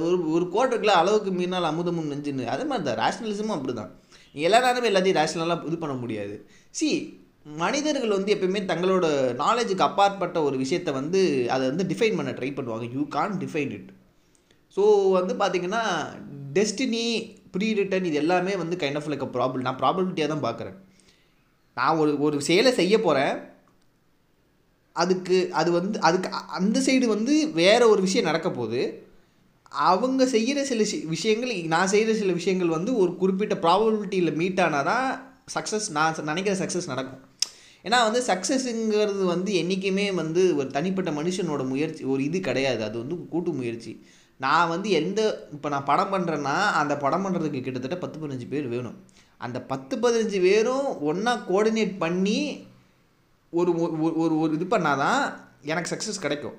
ஒரு 0.07 0.17
ஒரு 0.35 0.45
கோட் 0.53 0.71
இருக்குல்ல 0.71 0.99
அளவுக்கு 1.01 1.31
மீறினால் 1.39 1.69
அமுதமும் 1.71 2.11
நெஞ்சுன்னு. 2.11 2.45
அதே 2.53 2.63
மாதிரி 2.69 2.85
தான் 2.89 2.99
ரேஷ்னலிசமும் 3.03 3.55
அப்படி 3.57 3.73
தான் 3.79 3.91
எல்லா 4.35 4.59
எல்லாத்தையும் 4.89 5.19
ரேஷ்னலாக 5.19 5.67
இது 5.69 5.77
பண்ண 5.83 5.95
முடியாது. 6.03 6.35
சி 6.79 6.89
மனிதர்கள் 7.61 8.15
வந்து 8.17 8.33
எப்பயுமே 8.35 8.61
தங்களோட 8.71 9.05
நாலேஜுக்கு 9.43 9.87
அப்பாற்பட்ட 9.87 10.37
ஒரு 10.47 10.55
விஷயத்தை 10.63 10.91
வந்து 10.99 11.19
அதை 11.53 11.63
வந்து 11.71 11.85
டிஃபைன் 11.91 12.17
பண்ண 12.19 12.31
ட்ரை 12.39 12.49
பண்ணுவாங்க. 12.57 12.87
You 12.95 13.03
can 13.17 13.37
define 13.43 13.71
it 13.77 13.89
so 14.77 14.83
வந்து 15.17 15.33
பார்த்திங்கன்னா 15.41 15.83
டெஸ்டினி 16.57 17.05
ப்ரீ 17.53 17.67
ரிட்டன் 17.79 18.07
இது 18.09 18.17
எல்லாமே 18.23 18.53
வந்து 18.61 18.75
கைண்ட் 18.81 18.99
ஆஃப் 18.99 19.09
லைக் 19.11 19.25
ப்ராப்ளம் 19.37 19.65
நான் 19.67 19.79
ப்ராபபிலிட்டியாக 19.81 20.31
தான் 20.33 20.45
பார்க்குறேன் 20.47 20.77
நான் 21.77 21.99
ஒரு 22.01 22.11
ஒரு 22.25 22.37
செயலை 22.49 22.71
செய்ய 22.79 22.95
போகிறேன் 22.99 23.33
அதுக்கு 24.95 25.37
அது 25.53 25.71
வந்து 25.71 25.99
அதுக்கு 25.99 26.29
அந்த 26.47 26.79
சைடு 26.79 27.05
வந்து 27.05 27.33
வேற 27.53 27.81
ஒரு 27.87 28.01
விஷயம் 28.01 28.29
நடக்க 28.29 28.49
போகுது 28.51 28.81
அவங்க 29.71 30.25
செய்கிற 30.25 30.59
சில 30.63 30.83
விஷயங்கள் 31.05 31.51
நான் 31.73 31.87
செய்கிற 31.87 32.13
சில 32.13 32.31
விஷயங்கள் 32.31 32.75
வந்து 32.77 32.91
ஒரு 32.97 33.11
குறிப்பிட்ட 33.15 33.55
ப்ராபபிலிட்டியில் 33.55 34.37
மீட் 34.41 34.59
ஆனால் 34.59 34.87
தான் 34.91 35.07
சக்ஸஸ் 35.55 35.87
நான் 35.91 36.23
நினைக்கிற 36.23 36.55
சக்ஸஸ் 36.63 36.87
நடக்கும். 36.87 37.21
ஏன்னா 37.85 37.97
வந்து 38.07 38.21
சக்ஸஸுங்கிறது 38.27 39.23
வந்து 39.25 39.51
என்றைக்குமே 39.55 40.11
வந்து 40.11 40.41
ஒரு 40.55 40.67
தனிப்பட்ட 40.67 41.11
மனுஷனோட 41.11 41.63
முயற்சி 41.67 42.03
ஒரு 42.03 42.23
இது 42.23 42.39
கிடையாது. 42.39 42.81
அது 42.83 42.97
வந்து 42.97 43.27
கூட்டு 43.33 43.51
முயற்சி. 43.51 43.93
நான் 44.39 44.71
வந்து 44.73 44.89
எந்த 44.89 45.21
இப்போ 45.51 45.69
நான் 45.69 45.87
படம் 45.91 46.11
பண்ணுறேன்னா 46.13 46.55
அந்த 46.81 46.97
படம் 46.97 47.23
பண்ணுறதுக்கு 47.25 47.61
கிட்டத்தட்ட 47.61 47.97
பத்து 47.97 48.19
பதினஞ்சு 48.19 48.47
பேர் 48.49 48.67
வேணும். 48.67 48.97
அந்த 49.41 49.57
பத்து 49.71 49.95
பதினஞ்சு 49.97 50.39
பேரும் 50.41 50.87
ஒன்றா 51.09 51.33
கோஆர்டினேட் 51.49 51.95
பண்ணி 51.97 52.39
ஒரு 53.51 53.71
ஒரு- 53.71 54.05
ஒரு- 54.05 54.39
ஒரு 54.39 54.53
இது 54.53 54.77
பண்ணாதான் 54.77 55.33
எனக்கு 55.61 55.95
சக்ஸஸ் 55.95 56.21
கிடைக்கும். 56.21 56.53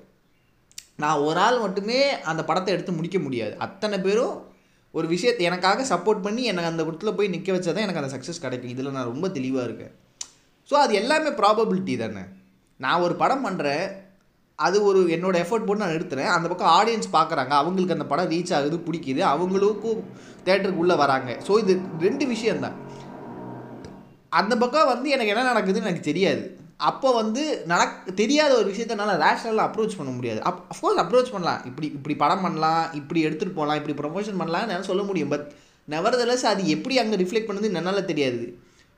நான் 0.97 1.17
ஒரு 1.17 1.41
ஆள் 1.41 1.61
மட்டுமே 1.61 2.21
அந்த 2.21 2.45
படத்தை 2.45 2.75
எடுத்து 2.75 2.93
முடிக்க 2.93 3.19
முடியாது. 3.19 3.59
அத்தனை 3.59 4.01
பேரும் 4.01 4.47
ஒரு 4.91 5.09
விஷயத்தை 5.09 5.47
எனக்காக 5.47 5.95
சப்போர்ட் 5.95 6.23
பண்ணி 6.23 6.45
எனக்கு 6.45 6.71
அந்த 6.71 6.85
இடத்துல 6.85 7.17
போய் 7.17 7.29
நிற்க 7.29 7.53
வச்சா 7.53 7.65
தான் 7.65 7.77
எனக்கு 7.77 8.01
அந்த 8.01 8.17
சக்ஸஸ் 8.17 8.41
கிடைக்கும். 8.41 8.71
இதில் 8.71 8.91
நான் 8.91 9.05
ரொம்ப 9.05 9.29
தெளிவாக 9.29 9.65
இருக்கேன். 9.65 9.95
ஸோ 10.71 10.75
அது 10.75 10.95
எல்லாமே 10.95 11.29
ப்ராபபிலிட்டி 11.29 11.99
தானே. 11.99 12.21
நான் 12.77 13.01
ஒரு 13.01 13.15
படம் 13.15 13.47
பண்ணுறேன் 13.47 13.93
அது 14.55 14.85
ஒரு 14.85 15.01
என்னோடய 15.01 15.37
எஃபோர்ட் 15.37 15.67
போட்டு 15.67 15.77
நான் 15.77 15.91
எடுத்துறேன். 15.91 16.27
அந்த 16.27 16.49
பக்கம் 16.49 16.69
ஆடியன்ஸ் 16.69 17.13
பார்க்குறாங்க. 17.13 17.49
அவங்களுக்கு 17.49 17.93
அந்த 17.93 18.07
படம் 18.07 18.31
ரீச் 18.31 18.55
ஆகுது 18.55 18.77
பிடிக்குது. 18.77 19.23
அவங்களுக்கும் 19.23 20.03
தேட்டருக்கு 20.45 20.73
உள்ளே 20.73 20.95
வராங்க. 20.95 21.39
ஸோ 21.47 21.59
இது 21.59 21.81
ரெண்டு 22.01 22.27
விஷயம்தான். 22.27 22.75
அந்த 24.29 24.57
பக்கம் 24.57 24.87
வந்து 24.87 25.11
எனக்கு 25.11 25.31
என்ன 25.31 25.53
நடக்குதுன்னு 25.53 25.75
எனக்கு 25.75 26.01
தெரியாது. 26.01 26.60
அப்போ 26.89 27.09
வந்து 27.19 27.43
நடக் 27.73 27.97
தெரியாத 28.21 28.53
ஒரு 28.61 28.69
விஷயத்த 28.73 28.95
என்னால் 28.97 29.21
ரேஷனலாக 29.25 29.69
அப்ரோச் 29.69 29.97
பண்ண 29.99 30.11
முடியாது. 30.17 30.41
அப் 30.51 30.61
அஃப்கோர்ஸ் 30.73 31.03
அப்ரோச் 31.03 31.33
பண்ணலாம். 31.35 31.61
இப்படி 31.71 31.87
இப்படி 31.99 32.15
படம் 32.23 32.45
பண்ணலாம் 32.47 32.85
இப்படி 33.01 33.21
எடுத்துகிட்டு 33.27 33.59
போகலாம் 33.59 33.79
இப்படி 33.81 33.97
ப்ரொமோஷன் 34.01 34.41
பண்ணலாம்னு 34.41 34.73
என்னால் 34.73 34.91
சொல்ல 34.91 35.05
முடியும். 35.11 35.33
பட் 35.35 35.47
நெவர்தலஸ் 35.95 36.45
அது 36.53 36.63
எப்படி 36.75 36.97
அங்கே 37.03 37.19
ரிஃப்ளெக்ட் 37.23 37.49
பண்ணுதுன்னு 37.51 37.81
என்னால் 37.81 38.09
தெரியாது. 38.11 38.43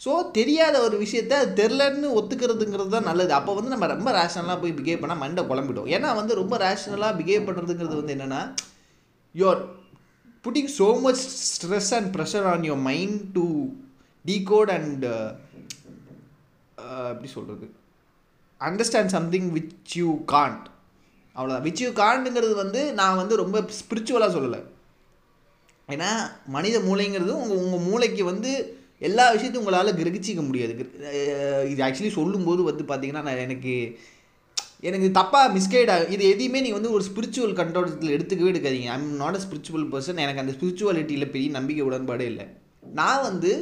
ஸோ 0.00 0.12
தெரியாத 0.38 0.76
ஒரு 0.86 0.96
விஷயத்த 1.04 1.34
தெரிலன்னு 1.58 2.08
ஒத்துக்கிறதுங்கிறது 2.18 2.90
தான் 2.94 3.08
நல்லது. 3.10 3.32
அப்போ 3.38 3.52
வந்து 3.58 3.72
நம்ம 3.74 3.88
ரொம்ப 3.94 4.10
ரேஷனலாக 4.18 4.58
போய் 4.62 4.78
பிஹேவ் 4.78 5.02
பண்ணால் 5.02 5.22
மண்டை 5.24 5.42
குழம்பிடும். 5.50 5.90
ஏன்னா 5.96 6.08
வந்து 6.20 6.34
ரொம்ப 6.42 6.56
ரேஷனலாக 6.64 7.18
பிஹேவ் 7.20 7.46
பண்ணுறதுங்கிறது 7.48 8.00
வந்து 8.00 8.14
என்னென்னா 8.16 8.40
you're 9.34 9.60
putting 10.44 10.72
so 10.78 10.88
much 11.04 11.22
stress 11.52 11.92
and 11.98 12.10
pressure 12.16 12.48
on 12.52 12.66
your 12.68 12.84
mind 12.90 13.20
to 13.36 13.44
decode 14.24 14.72
and 14.78 15.04
எப்படி 17.12 17.30
சொல்கிறது 17.36 17.66
understand 18.60 19.14
something 19.16 19.48
which 19.56 19.94
you 20.00 20.10
can't 20.34 20.66
அவ்வளோதான் 21.36 21.66
விச் 21.66 21.82
யூ 21.84 21.90
காண்ட்டுங்கிறது 22.02 22.54
வந்து 22.62 22.80
நான் 23.00 23.20
வந்து 23.22 23.34
ரொம்ப 23.42 23.58
ஸ்பிரிச்சுவலாக 23.80 24.34
சொல்லலை. 24.36 24.60
ஏன்னா 25.88 26.10
மனித 26.56 26.76
மூளைங்கிறது 26.88 27.32
உங்கள் 27.42 27.60
உங்கள் 27.64 27.84
மூளைக்கு 27.88 28.24
வந்து 28.24 28.50
எல்லா 29.08 29.24
விஷயத்தையும் 29.34 29.62
உங்களால் 29.62 29.98
கிரகிச்சிக்க 30.00 30.42
முடியாது. 30.48 30.72
இது 31.72 31.80
ஆக்சுவலி 31.86 32.12
சொல்லும்போது 32.18 32.62
வந்து 32.68 32.84
பார்த்தீங்கன்னா 32.90 33.22
நான் 33.28 33.44
எனக்கு 33.46 33.74
எனக்கு 34.88 35.08
தப்பாக 35.18 35.50
மிஸ்கைட் 35.56 35.90
ஆகும் 35.94 36.12
இது 36.14 36.22
எதையுமே 36.34 36.60
நீங்கள் 36.64 36.80
வந்து 36.80 36.94
ஒரு 36.96 37.04
ஸ்பிரிச்சுவல் 37.08 37.58
கண்டோட்டத்தில் 37.60 38.14
எடுத்துக்கவே 38.16 38.52
எடுக்காதீங்க. 38.52 38.90
I'm 38.96 39.10
not 39.22 39.38
a 39.38 39.42
spiritual 39.44 39.86
person 39.92 40.22
எனக்கு 40.24 40.42
அந்த 40.42 40.54
ஸ்பிரிச்சுவாலிட்டியில் 40.56 41.32
பெரிய 41.34 41.50
நம்பிக்கை 41.58 41.84
உடன்பாடே 41.88 42.26
இல்லை. 42.32 42.46
நான் 43.00 43.26
வந்து 43.28 43.52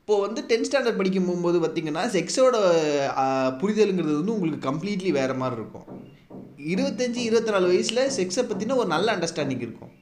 இப்போது 0.00 0.24
வந்து 0.26 0.40
டென்த் 0.50 0.68
ஸ்டாண்டர்ட் 0.68 1.00
படிக்கும் 1.00 1.28
போகும்போது 1.28 1.58
பார்த்தீங்கன்னா 1.62 2.04
செக்ஸோட 2.14 2.56
புரிதலுங்கிறது 3.60 4.20
வந்து 4.20 4.36
உங்களுக்கு 4.36 4.68
கம்ப்ளீட்லி 4.68 5.10
வேறு 5.18 5.34
மாதிரி 5.42 5.60
இருக்கும். 5.60 5.86
இருபத்தஞ்சி 6.72 7.20
இருபத்தி 7.28 7.52
நாலு 7.54 7.66
வயசில் 7.72 8.00
செக்ஸை 8.18 8.42
பற்றின 8.48 8.76
ஒரு 8.82 8.88
நல்ல 8.94 9.08
அண்டர்ஸ்டாண்டிங் 9.16 9.64
இருக்கும். 9.66 9.92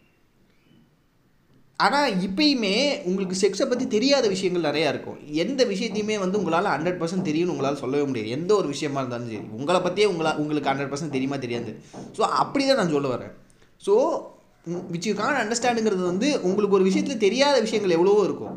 ஆனால் 1.85 2.15
இப்பயுமே 2.27 2.73
உங்களுக்கு 3.09 3.37
செக்ஸை 3.43 3.67
பற்றி 3.73 3.85
தெரியாத 3.97 4.25
விஷயங்கள் 4.33 4.67
நிறையா 4.69 4.89
இருக்கும். 4.93 5.19
எந்த 5.43 5.61
விஷயத்தையுமே 5.73 6.17
வந்து 6.23 6.39
உங்களால் 6.41 6.71
ஹண்ட்ரட் 6.75 6.99
பர்சன்ட் 7.03 7.29
தெரியும்னு 7.29 7.55
உங்களால் 7.55 7.81
சொல்லவே 7.83 8.07
முடியாது. 8.09 8.33
எந்த 8.39 8.51
ஒரு 8.61 8.69
விஷயமா 8.75 9.03
இருந்தாலும் 9.03 9.31
சரி. 9.33 9.45
உங்களை 9.59 9.81
பற்றியே 9.85 10.09
உங்களா 10.13 10.33
உங்களுக்கு 10.43 10.71
ஹண்ட்ரட் 10.71 10.91
பர்சன்ட் 10.93 11.15
தெரியுமா 11.17 11.39
தெரியாது. 11.45 11.73
ஸோ 12.17 12.23
அப்படி 12.43 12.65
தான் 12.71 12.81
நான் 12.83 12.95
சொல்ல 12.97 13.11
வரேன். 13.15 13.33
ஸோ 13.87 13.95
விச் 14.95 15.09
யூ 15.11 15.15
கான் 15.21 15.41
அண்டர்ஸ்டாண்டுங்கிறது 15.43 16.05
வந்து 16.13 16.31
உங்களுக்கு 16.49 16.79
ஒரு 16.79 16.89
விஷயத்தில் 16.89 17.23
தெரியாத 17.27 17.57
விஷயங்கள் 17.67 17.97
எவ்வளவோ 17.99 18.25
இருக்கும். 18.31 18.57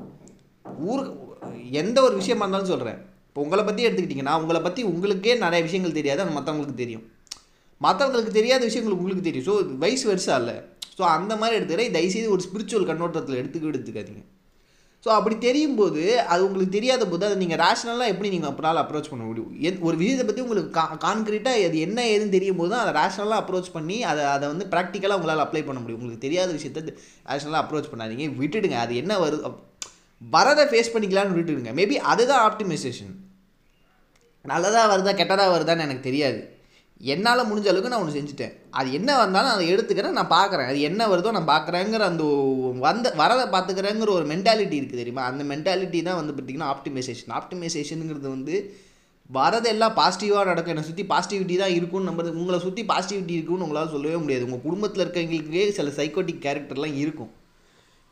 ஊர் 0.91 1.03
எந்த 1.81 1.97
ஒரு 2.07 2.15
விஷயமா 2.21 2.43
இருந்தாலும் 2.45 2.71
சொல்கிறேன் 2.73 2.99
இப்போ 3.27 3.41
உங்களை 3.45 3.63
பற்றி 3.67 3.85
எடுத்துக்கிட்டிங்கன்னா 3.87 4.35
உங்களை 4.41 4.59
பற்றி 4.61 4.81
உங்களுக்கே 4.91 5.33
நிறைய 5.45 5.61
விஷயங்கள் 5.67 5.97
தெரியாது 5.99 6.21
அது 6.23 6.37
மற்றவங்களுக்கு 6.37 6.81
தெரியும். 6.83 7.05
மற்றவங்களுக்கு 7.85 8.33
தெரியாத 8.39 8.61
விஷயங்கள் 8.69 8.97
உங்களுக்கு 8.97 9.23
தெரியும். 9.27 9.47
ஸோ 9.49 9.53
வயசு 9.83 10.05
வருஷம் 10.09 10.39
இல்லை. 10.41 10.55
ஸோ 10.97 11.01
அந்த 11.15 11.33
மாதிரி 11.41 11.57
எடுத்துக்கிறேன். 11.59 11.95
தயவுசெய்து 11.97 12.33
ஒரு 12.35 12.43
ஸ்பிரிச்சுவல் 12.47 12.87
கண்ணோட்டத்தில் 12.89 13.39
எடுத்துக்க 13.41 13.71
எடுத்துக்காதீங்க. 13.71 14.23
ஸோ 15.05 15.09
அப்படி 15.17 15.35
தெரியும் 15.45 15.77
போது 15.79 16.01
அது 16.31 16.41
உங்களுக்கு 16.47 16.75
தெரியாத 16.77 17.03
போது 17.11 17.23
அதை 17.27 17.37
நீங்கள் 17.43 17.61
ரேஷ்னலாக 17.63 18.11
எப்படி 18.13 18.29
நீங்கள் 18.33 18.51
அப்புறம் 18.51 18.81
அப்ரோச் 18.81 19.09
பண்ண 19.11 19.23
முடியும்? 19.29 19.53
எத் 19.67 19.81
ஒரு 19.87 19.95
விஷயத்தை 20.01 20.25
பற்றி 20.27 20.43
உங்களுக்கு 20.45 20.71
கா 20.77 20.83
கான்க்ரீட்டாக 21.05 21.63
அது 21.69 21.79
என்ன 21.87 21.99
ஏதுன்னு 22.11 22.35
தெரியும் 22.37 22.59
போது 22.61 22.71
தான் 22.73 22.83
அதை 22.83 22.93
ரேஷனலாக 22.99 23.41
அப்ரோச் 23.43 23.73
பண்ணி 23.77 23.97
அதை 24.11 24.23
அதை 24.35 24.45
வந்து 24.53 24.65
ப்ராக்டிக்கலாக 24.73 25.19
உங்களால் 25.19 25.45
அப்ளை 25.45 25.63
பண்ண 25.69 25.79
முடியும். 25.81 25.99
உங்களுக்கு 26.01 26.25
தெரியாத 26.27 26.51
விஷயத்தை 26.59 26.83
ரேஷ்னலாக 27.31 27.63
அப்ரோச் 27.63 27.91
பண்ணாதீங்க. 27.93 28.27
விட்டுடுங்க. 28.41 28.77
அது 28.85 28.95
என்ன 29.03 29.17
வருது 29.25 29.43
வரதை 30.21 30.63
ஃபேஸ் 30.71 30.93
பண்ணிக்கலாம்னு 30.93 31.37
விட்டுடுங்க. 31.37 31.73
மேபி 31.79 31.95
அதுதான் 32.13 32.45
ஆப்டிமைசேஷன் 32.47 33.13
நல்லதாக 34.45 34.89
வருதா 34.91 35.11
கெட்டதாக 35.19 35.53
வருதான்னு 35.53 35.85
எனக்கு 35.85 36.07
தெரியாது. 36.09 36.39
என்னால் 37.13 37.47
முடிஞ்ச 37.49 37.67
அளவுக்கு 37.69 37.91
நான் 37.91 38.03
ஒன்று 38.03 38.17
செஞ்சுட்டேன். 38.17 38.53
அது 38.79 38.87
என்ன 38.97 39.11
வந்தாலும் 39.21 39.53
அதை 39.53 39.65
எடுத்துக்கிறேன் 39.73 40.17
நான் 40.17 40.33
பார்க்குறேன். 40.33 40.67
அது 40.71 40.79
என்ன 40.89 41.07
வருதோ 41.11 41.31
நான் 41.37 41.49
பார்க்குறேங்கிற 41.51 42.05
அந்த 42.11 42.23
வந்த 42.85 43.13
வரதை 43.21 43.45
பார்த்துக்கிறேங்கிற 43.55 44.11
ஒரு 44.17 44.25
மென்டாலிட்டி 44.31 44.77
இருக்குது 44.79 45.01
தெரியுமா? 45.01 45.23
அந்த 45.31 45.43
மென்டாலிட்டி 45.51 46.01
தான் 46.07 46.19
வந்து 46.21 46.35
பார்த்திங்கன்னா 46.35 46.69
ஆப்டிமைசேஷன் 46.75 47.33
ஆப்டிமைசேஷனுங்கிறது 47.39 48.29
வந்து 48.35 48.55
வரதெல்லாம் 49.29 49.97
பாசிட்டிவாக 49.99 50.49
நடக்கும். 50.51 50.73
என்னை 50.75 50.87
சுற்றி 50.87 51.03
பாசிட்டிவிட்டி 51.11 51.57
தான் 51.63 51.75
இருக்கும்னு 51.77 52.09
நம்புறது. 52.09 52.39
உங்களை 52.41 52.59
சுற்றி 52.65 52.83
பாசிட்டிவிட்டி 52.93 53.35
இருக்குன்னு 53.37 53.67
உங்களால் 53.67 53.93
சொல்லவே 53.95 54.17
முடியாது. 54.23 54.47
உங்கள் 54.49 54.65
குடும்பத்தில் 54.67 55.03
இருக்கவங்களுக்கே 55.05 55.65
சில 55.79 55.89
சைக்கோட்டிக் 55.99 56.43
கேரக்டர்லாம் 56.47 56.97
இருக்கும். 57.03 57.31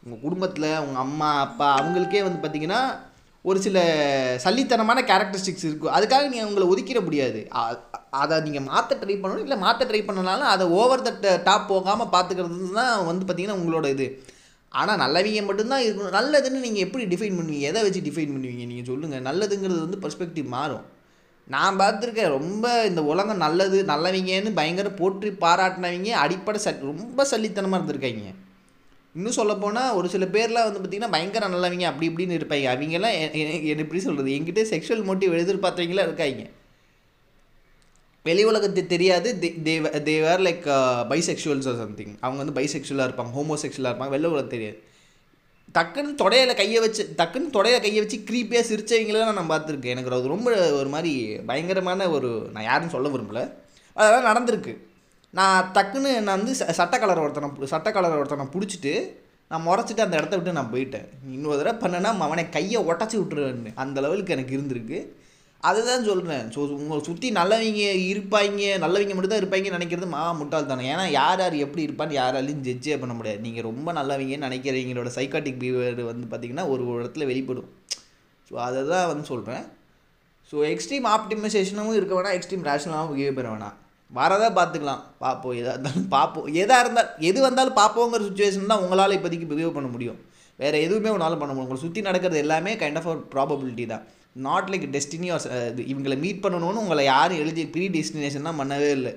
உங்கள் 0.04 0.24
குடும்பத்தில் 0.26 0.72
உங்கள் 0.86 1.04
அம்மா 1.06 1.30
அப்பா 1.46 1.68
அவங்களுக்கே 1.80 2.24
வந்து 2.26 2.42
பார்த்திங்கன்னா 2.44 2.82
ஒரு 3.50 3.60
சில 3.66 3.78
சல்லித்தனமான 4.44 5.00
கேரக்டரிஸ்டிக்ஸ் 5.10 5.66
இருக்கும் 5.68 5.94
அதுக்காக 5.98 6.30
நீங்கள் 6.32 6.48
உங்களை 6.50 6.66
ஒதுக்கிட 6.72 7.00
முடியாது. 7.06 7.40
அதை 8.22 8.36
நீங்கள் 8.48 8.66
மாற்ற 8.72 8.98
ட்ரை 9.02 9.16
பண்ணணும். 9.22 9.46
இல்லை 9.46 9.58
மாற்ற 9.66 9.86
ட்ரை 9.90 10.02
பண்ணனாலும் 10.08 10.50
அதை 10.54 10.66
ஓவர் 10.80 11.06
த 11.08 11.36
டாப் 11.48 11.70
போகாமல் 11.72 12.12
பார்த்துக்கிறது 12.16 12.74
தான் 12.80 13.06
வந்து 13.10 13.24
பார்த்திங்கன்னா 13.26 13.60
உங்களோட 13.62 13.88
இது. 13.96 14.08
ஆனால் 14.80 15.00
நல்லவங்க 15.04 15.44
மட்டும்தான் 15.50 15.86
இருக்கணும். 15.86 16.18
நல்லதுன்னு 16.18 16.66
நீங்கள் 16.66 16.86
எப்படி 16.86 17.06
டிஃபைன் 17.14 17.38
பண்ணுவீங்க? 17.40 17.70
எதை 17.72 17.84
வச்சு 17.86 18.02
டிஃபைன் 18.08 18.34
பண்ணுவீங்க? 18.36 18.66
நீங்கள் 18.72 18.90
சொல்லுங்கள் 18.92 19.26
நல்லதுங்கிறது 19.30 19.80
வந்து 19.86 20.02
பர்ஸ்பெக்டிவ் 20.04 20.48
மாறும். 20.58 20.84
நான் 21.56 21.80
பார்த்துருக்கேன் 21.82 22.36
ரொம்ப 22.38 22.66
இந்த 22.90 23.02
உலகம் 23.12 23.44
நல்லது 23.46 23.78
நல்லவங்கன்னு 23.94 24.52
பயங்கர 24.60 24.90
போற்றி 25.00 25.32
பாராட்டினவங்க 25.46 26.12
அடிப்படை 26.26 26.60
ச 26.66 26.76
ரொம்ப 26.92 27.26
சல்லித்தனமாக 27.32 27.80
இருந்திருக்காங்க. 27.80 28.34
இன்னும் 29.20 29.38
சொல்லப்போனால் 29.38 29.96
ஒரு 30.00 30.08
சில 30.14 30.26
பேர்லாம் 30.36 30.66
வந்து 30.68 30.82
பார்த்திங்கன்னா 30.84 31.14
பயங்கர 31.16 31.48
நல்லவங்க 31.54 31.88
அப்படி 31.92 32.08
இப்படின்னு 32.10 32.38
இருப்பாங்க. 32.40 32.66
அவங்கெல்லாம் 32.74 33.18
என்ன 33.42 33.76
எப்படி 33.84 34.02
சொல்கிறது 34.06 34.38
என்கிட்ட 34.38 34.64
செக்ஷுவல் 34.74 35.06
மோட்டிவ் 35.10 35.36
எதிர்பார்த்தவங்களாம் 35.44 36.08
இருக்காங்க. 36.10 36.44
வெளி 38.28 38.44
உலகத்து 38.50 38.82
தெரியாது. 38.94 39.30
They 39.66 40.20
were 40.26 40.46
like 40.48 40.66
bisexuals 41.12 41.70
or 41.72 41.82
something 41.84 42.14
அவங்க 42.26 42.40
வந்து 42.44 42.58
பைசெக்ஷுவலாக 42.60 43.08
இருப்பாங்க 43.10 43.36
ஹோமோசெக்ஷுவலாக 43.40 43.92
இருப்பாங்க 43.92 44.16
வெளி 44.16 44.28
உலகம் 44.34 44.54
தெரியாது. 44.56 44.78
டக்குன்னு 45.78 46.14
தொடையில 46.22 46.52
கையை 46.60 46.80
வச்சு 46.84 47.04
டக்குன்னு 47.18 47.56
தொடையில 47.56 47.80
கையை 47.86 48.00
வச்சு 48.04 48.18
க்ரீப்பியாக 48.30 48.64
சிரிச்சவங்களெல்லாம் 48.70 49.38
நான் 49.40 49.52
பார்த்துருக்கேன். 49.54 49.94
எனக்கு 49.94 50.14
அது 50.18 50.34
ரொம்ப 50.36 50.50
ஒரு 50.80 50.90
மாதிரி 50.96 51.14
பயங்கரமான 51.50 52.10
ஒரு 52.16 52.32
நான் 52.54 52.68
யாருன்னு 52.70 52.94
சொல்ல 52.96 53.10
விரும்பல. 53.16 53.42
அதெல்லாம் 53.94 54.30
நடந்திருக்கு. 54.30 54.74
நான் 55.34 55.72
டக்குன்னு 55.74 56.20
நான் 56.20 56.38
வந்து 56.38 56.54
ச- 56.54 56.72
சட்ட 56.72 57.00
கலர் 57.00 57.20
ஒருத்தனை 57.20 57.68
சட்ட 57.68 57.92
கலர் 57.92 58.18
ஒருத்தனை 58.18 58.46
பிடிச்சிட்டு 58.54 58.94
நான் 59.52 59.66
முறைச்சிட்டு 59.66 60.00
அந்த 60.00 60.18
இடத்த 60.18 60.36
விட்டு 60.36 60.54
நான் 60.54 60.74
போயிட்டேன். 60.74 61.06
இன்னொரு 61.32 61.58
தடவை 61.58 61.80
பண்ணேன்னா 61.80 62.20
அவனை 62.20 62.50
கையை 62.50 62.84
உடச்சி 62.84 63.18
விட்டுருவேன்னு. 63.18 63.72
அந்த 63.76 64.02
லெவலுக்கு 64.02 64.34
எனக்கு 64.34 64.58
இருந்திருக்கு. 64.58 65.00
அதுதான் 65.64 66.04
சொல்கிறேன் 66.04 66.52
ஸோ 66.54 66.70
உங்களை 66.76 67.04
சுற்றி 67.04 67.32
நல்லவங்க 67.32 67.82
இருப்பாங்க. 68.12 68.80
நல்லவங்க 68.80 69.16
மட்டும் 69.16 69.28
தான் 69.28 69.42
இருப்பாங்க 69.42 69.78
நினைக்கிறது 69.78 70.08
மா 70.08 70.40
முட்டாள்தானே 70.40 70.86
ஏன்னா 70.94 71.10
யார் 71.12 71.40
யார் 71.40 71.54
எப்படி 71.56 71.88
இருப்பான்னு 71.88 72.12
யாராலையும் 72.12 72.64
ஜட்ஜே 72.64 73.00
பண்ண 73.00 73.14
முடியாது. 73.14 73.40
நீங்கள் 73.40 73.64
ரொம்ப 73.64 73.94
நல்லவங்கன்னு 73.94 74.48
நினைக்கிறவங்களோட 74.48 75.08
சைக்காட்டிக் 75.08 75.60
பிஹேவியர் 75.60 76.04
வந்து 76.04 76.28
பார்த்திங்கன்னா 76.32 76.70
ஒரு 76.70 76.88
ஒரு 76.88 77.04
இடத்துல 77.04 77.26
வெளிப்படும். 77.26 77.70
ஸோ 78.52 78.56
அதை 78.60 78.88
தான் 78.88 79.08
வந்து 79.08 79.26
சொல்கிறேன் 79.26 79.66
ஸோ 80.52 80.56
எக்ஸ்ட்ரீம் 80.70 81.08
ஆப்டிமைசேஷனும் 81.10 81.94
இருக்க 81.94 82.22
வேணாம் 82.22 82.38
எக்ஸ்ட்ரீம் 82.40 82.66
ரேஷனலாகவும் 82.66 83.14
பிஹேவ் 83.14 83.36
பண்ண 83.36 83.52
வேணாம். 83.56 83.78
வரதா 84.18 84.48
பார்த்துக்கலாம். 84.60 85.02
பார்ப்போம் 85.24 85.56
எதாக 85.60 85.74
இருந்தாலும் 85.76 86.08
பார்ப்போம். 86.14 86.48
எதாக 86.62 86.84
இருந்தால் 86.84 87.10
எது 87.30 87.40
வந்தாலும் 87.48 87.78
பார்ப்போங்கிற 87.82 88.22
சுச்சுவேஷன் 88.28 88.72
தான் 88.72 88.84
உங்களால் 88.86 89.16
இப்போதைக்கு 89.18 89.50
பிஹேவ் 89.52 89.76
பண்ண 89.76 89.90
முடியும். 89.96 90.20
வேறு 90.62 90.78
எதுவுமே 90.86 91.12
உங்களால் 91.14 91.42
பண்ண 91.42 91.52
முடியும். 91.52 91.68
உங்களை 91.68 91.84
சுற்றி 91.84 92.02
நடக்கிறது 92.08 92.44
எல்லாமே 92.46 92.72
கைண்ட் 92.82 93.00
ஆஃப் 93.02 93.12
ஒரு 93.14 93.22
ப்ராபபிலிட்டி 93.36 93.86
தான். 93.94 94.06
நாட் 94.48 94.70
லைக் 94.72 94.88
டெஸ்டினி 94.96 95.30
இவங்களை 95.92 96.18
மீட் 96.26 96.44
பண்ணணும்னு 96.44 96.84
உங்களை 96.86 97.04
யாரும் 97.14 97.42
எழுதி 97.44 97.64
ப்ரீ 97.76 97.86
டெஸ்டினேஷன்லாம் 97.98 98.60
பண்ணவே 98.62 98.90
இல்லை. 98.98 99.14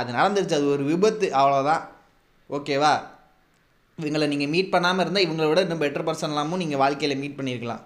அது 0.00 0.10
நடந்துருச்சு. 0.18 0.58
அது 0.60 0.68
ஒரு 0.74 0.84
விபத்து. 0.90 1.26
அவ்வளோதான் 1.40 1.82
ஓகேவா 2.56 2.92
இவங்களை 3.98 4.26
நீங்கள் 4.34 4.52
மீட் 4.52 4.74
பண்ணாமல் 4.74 5.02
இருந்தால் 5.04 5.26
இவங்கள 5.26 5.46
விட 5.48 5.60
இன்னும் 5.64 5.82
பெட்டர் 5.82 6.06
பர்சன்லாமும் 6.08 6.62
நீங்கள் 6.62 6.80
வாழ்க்கையில் 6.82 7.20
மீட் 7.22 7.38
பண்ணியிருக்கலாம். 7.38 7.82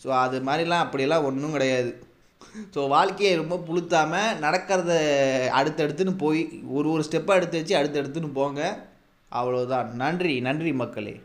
ஸோ 0.00 0.08
அது 0.24 0.36
மாதிரிலாம் 0.46 0.84
அப்படியெல்லாம் 0.84 1.26
ஒன்றும் 1.28 1.54
கிடையாது. 1.56 1.90
ஸோ 2.74 2.88
வாழ்க்கையை 2.88 3.32
ரொம்ப 3.36 3.56
புளுத்தாமல் 3.68 4.36
நடக்கிறத 4.44 4.92
அடுத்தடுத்துன்னு 5.58 6.14
போய் 6.18 6.62
ஒரு 6.68 6.90
ஒரு 6.90 7.02
ஸ்டெப்பாக 7.10 7.40
எடுத்து 7.40 7.58
வச்சு 7.58 7.76
அடுத்தடுத்துன்னு 7.76 8.30
போங்க. 8.32 8.60
அவ்வளோதான் 9.32 9.90
நன்றி 9.92 10.40
நன்றி 10.40 10.72
மக்களே. 10.72 11.20